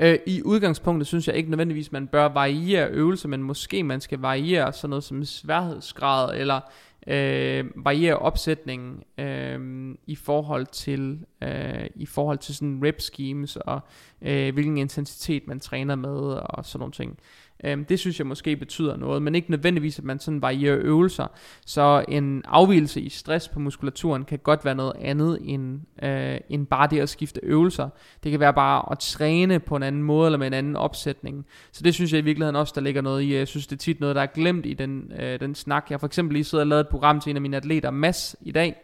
[0.00, 4.18] Øh, I udgangspunktet synes jeg ikke nødvendigvis, man bør variere øvelser, men måske man skal
[4.18, 6.60] variere sådan noget som sværhedsgrad, eller
[7.06, 13.80] øh, varierer opsætningen øh, i forhold til øh, i forhold til sådan rep schemes og
[14.22, 17.18] øh, hvilken intensitet man træner med og sådan nogle ting.
[17.64, 21.26] Øhm, det synes jeg måske betyder noget, men ikke nødvendigvis, at man sådan varierer øvelser.
[21.66, 26.66] Så en afvielse i stress på muskulaturen kan godt være noget andet end, øh, end
[26.66, 27.88] bare det at skifte øvelser.
[28.22, 31.46] Det kan være bare at træne på en anden måde eller med en anden opsætning.
[31.72, 33.34] Så det synes jeg i virkeligheden også, der ligger noget i.
[33.34, 35.86] Jeg synes, det er tit noget, der er glemt i den, øh, den snak.
[35.88, 37.90] Jeg har for eksempel lige siddet og lavet et program til en af mine atleter,
[37.90, 38.76] Mass, i dag.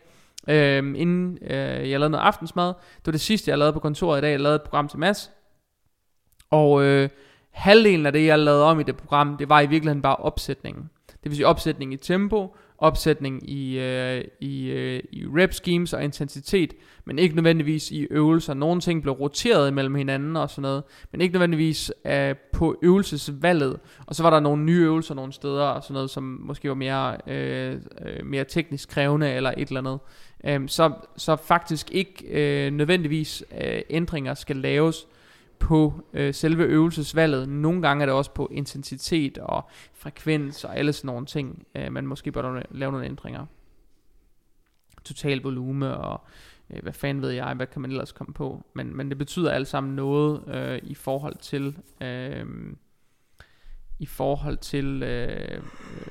[0.49, 2.67] Øhm, inden øh, jeg lavede noget aftensmad.
[2.69, 4.31] Det var det sidste, jeg lavede på kontoret i dag.
[4.31, 5.31] Jeg lavede et program til Mads.
[6.51, 7.09] Og øh,
[7.59, 10.91] halvdelen af det, jeg lavede om i det program, det var i virkeligheden bare opsætningen.
[11.07, 16.05] Det vil sige opsætning i tempo, opsætning i, øh, i, øh, i rep schemes og
[16.05, 18.55] intensitet, men ikke nødvendigvis i øvelser.
[18.55, 20.83] Nogle ting blev roteret imellem hinanden og sådan noget,
[21.13, 23.81] men ikke nødvendigvis øh, på øvelsesvalget.
[24.07, 26.75] Og så var der nogle nye øvelser nogle steder og sådan noget, som måske var
[26.75, 29.99] mere, øh, øh mere teknisk krævende eller et eller andet.
[30.45, 35.07] Øh, så, så faktisk ikke øh, nødvendigvis øh, ændringer skal laves
[35.61, 37.49] på øh, selve øvelsesvalget.
[37.49, 41.93] Nogle gange er det også på intensitet og frekvens og alle sådan nogle ting, øh,
[41.93, 43.47] man måske bør lave nogle ændringer.
[45.05, 46.21] Total volume og
[46.71, 48.65] øh, hvad fanden ved jeg, hvad kan man ellers komme på.
[48.75, 51.77] Men, men det betyder alt sammen noget øh, i forhold til...
[52.01, 52.47] Øh,
[54.01, 55.63] i forhold til, øh,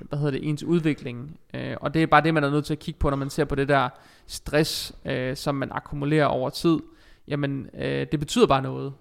[0.01, 1.39] hvad hedder det, ens udvikling.
[1.53, 3.29] Øh, og det er bare det, man er nødt til at kigge på, når man
[3.29, 3.89] ser på det der
[4.27, 6.79] stress, øh, som man akkumulerer over tid.
[7.27, 8.93] Jamen, øh, det betyder bare noget.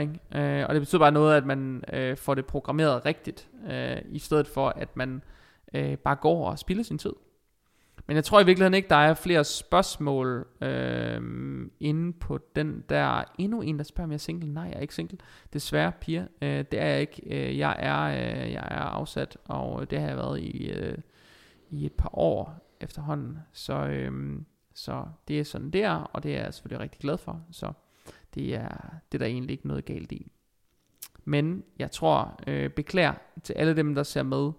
[0.00, 0.18] Ikke?
[0.34, 4.18] Øh, og det betyder bare noget, at man øh, får det programmeret rigtigt, øh, i
[4.18, 5.22] stedet for at man
[5.74, 7.12] øh, bare går og spilder sin tid.
[8.06, 11.20] Men jeg tror i virkeligheden ikke, der er flere spørgsmål øh,
[11.80, 13.24] inde på den der.
[13.38, 14.54] Endnu en, der spørger, om jeg er single.
[14.54, 15.18] Nej, jeg er ikke single.
[15.52, 16.26] Desværre, piger.
[16.42, 17.22] Øh, det er jeg ikke.
[17.26, 20.98] Øh, jeg, er, øh, jeg er afsat, og det har jeg været i, øh,
[21.70, 23.38] i et par år efterhånden.
[23.52, 24.40] Så, øh,
[24.74, 27.40] så det er sådan der, og det er jeg selvfølgelig rigtig glad for.
[27.50, 27.72] Så
[28.34, 28.68] det er,
[29.12, 30.32] det er der egentlig ikke noget galt i.
[31.24, 33.12] Men jeg tror, øh, beklager
[33.44, 34.50] til alle dem, der ser med,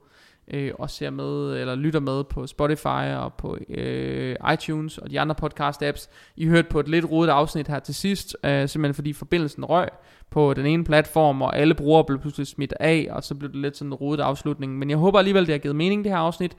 [0.47, 5.19] øh, og ser med, eller lytter med på Spotify og på øh, iTunes og de
[5.19, 6.09] andre podcast apps.
[6.35, 9.89] I hørte på et lidt rodet afsnit her til sidst, øh, simpelthen fordi forbindelsen røg
[10.29, 13.59] på den ene platform, og alle brugere blev pludselig smidt af, og så blev det
[13.59, 14.77] lidt sådan en rodet afslutning.
[14.77, 16.57] Men jeg håber alligevel, det har givet mening, det her afsnit.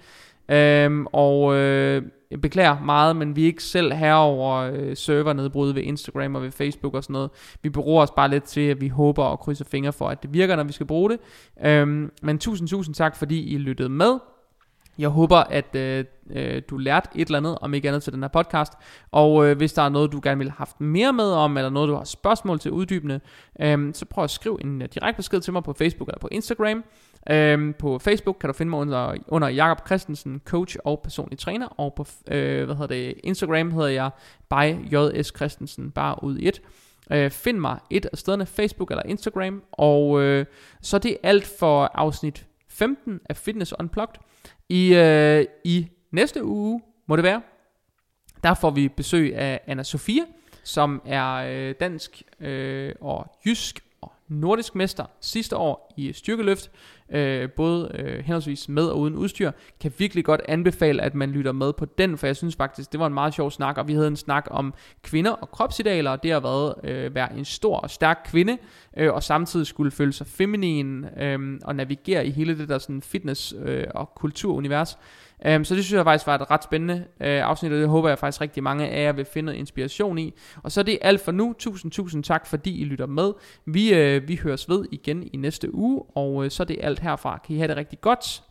[0.49, 5.83] Øhm, og øh, jeg beklager meget, men vi er ikke selv herover øh, servernedbrud ved
[5.83, 7.31] Instagram og ved Facebook og sådan noget.
[7.63, 10.35] Vi beror os bare lidt til, at vi håber og krydser fingre for, at det
[10.35, 11.19] virker, når vi skal bruge det.
[11.65, 14.19] Øhm, men tusind, tusind tak, fordi I lyttede med.
[14.99, 18.23] Jeg håber, at øh, øh, du lærte et eller andet, om ikke andet til den
[18.23, 18.73] her podcast.
[19.13, 21.71] Og øh, hvis der er noget, du gerne vil have haft mere med om, eller
[21.71, 23.21] noget, du har spørgsmål til uddybende,
[23.61, 26.29] øh, så prøv at skrive en uh, direkte besked til mig på Facebook eller på
[26.33, 26.85] Instagram.
[27.31, 31.67] Øh, på Facebook kan du finde mig under, under Jakob Christensen, coach og personlig træner.
[31.67, 34.11] Og på øh, hvad hedder det, Instagram hedder jeg
[34.51, 36.63] by JS Christensen, bare ud i et.
[37.11, 39.63] Øh, find mig et af stederne, Facebook eller Instagram.
[39.73, 40.47] Og øh,
[40.83, 44.14] så det er alt for afsnit 15 af Fitness Unplugged.
[44.68, 47.43] I, øh, I næste uge, må det være,
[48.43, 50.22] der får vi besøg af Anna Sofia,
[50.64, 56.70] som er øh, dansk øh, og jysk og nordisk mester sidste år i styrkeløft,
[57.13, 59.51] øh, både øh, henholdsvis med og uden udstyr,
[59.81, 63.01] kan virkelig godt anbefale, at man lytter med på den, for jeg synes faktisk, det
[63.01, 66.23] var en meget sjov snak, og vi havde en snak om kvinder og kropsidealer, og
[66.23, 68.59] det har været øh, være en stor og stærk kvinde,
[68.97, 73.03] øh, og samtidig skulle føle sig feminin, øh, og navigere i hele det der sådan
[73.05, 74.99] fitness- øh, og kulturunivers.
[75.47, 78.09] Øhm, så det synes jeg faktisk var et ret spændende øh, afsnit, og det håber
[78.09, 80.35] jeg faktisk rigtig mange af jer vil finde inspiration i.
[80.62, 81.55] Og så er det alt for nu.
[81.59, 83.32] Tusind, tusind tak, fordi I lytter med.
[83.66, 87.01] Vi, øh, vi høres ved igen i næste uge, og uh, så er det alt
[87.01, 87.41] herfra.
[87.47, 88.43] Kan I have det rigtig godt.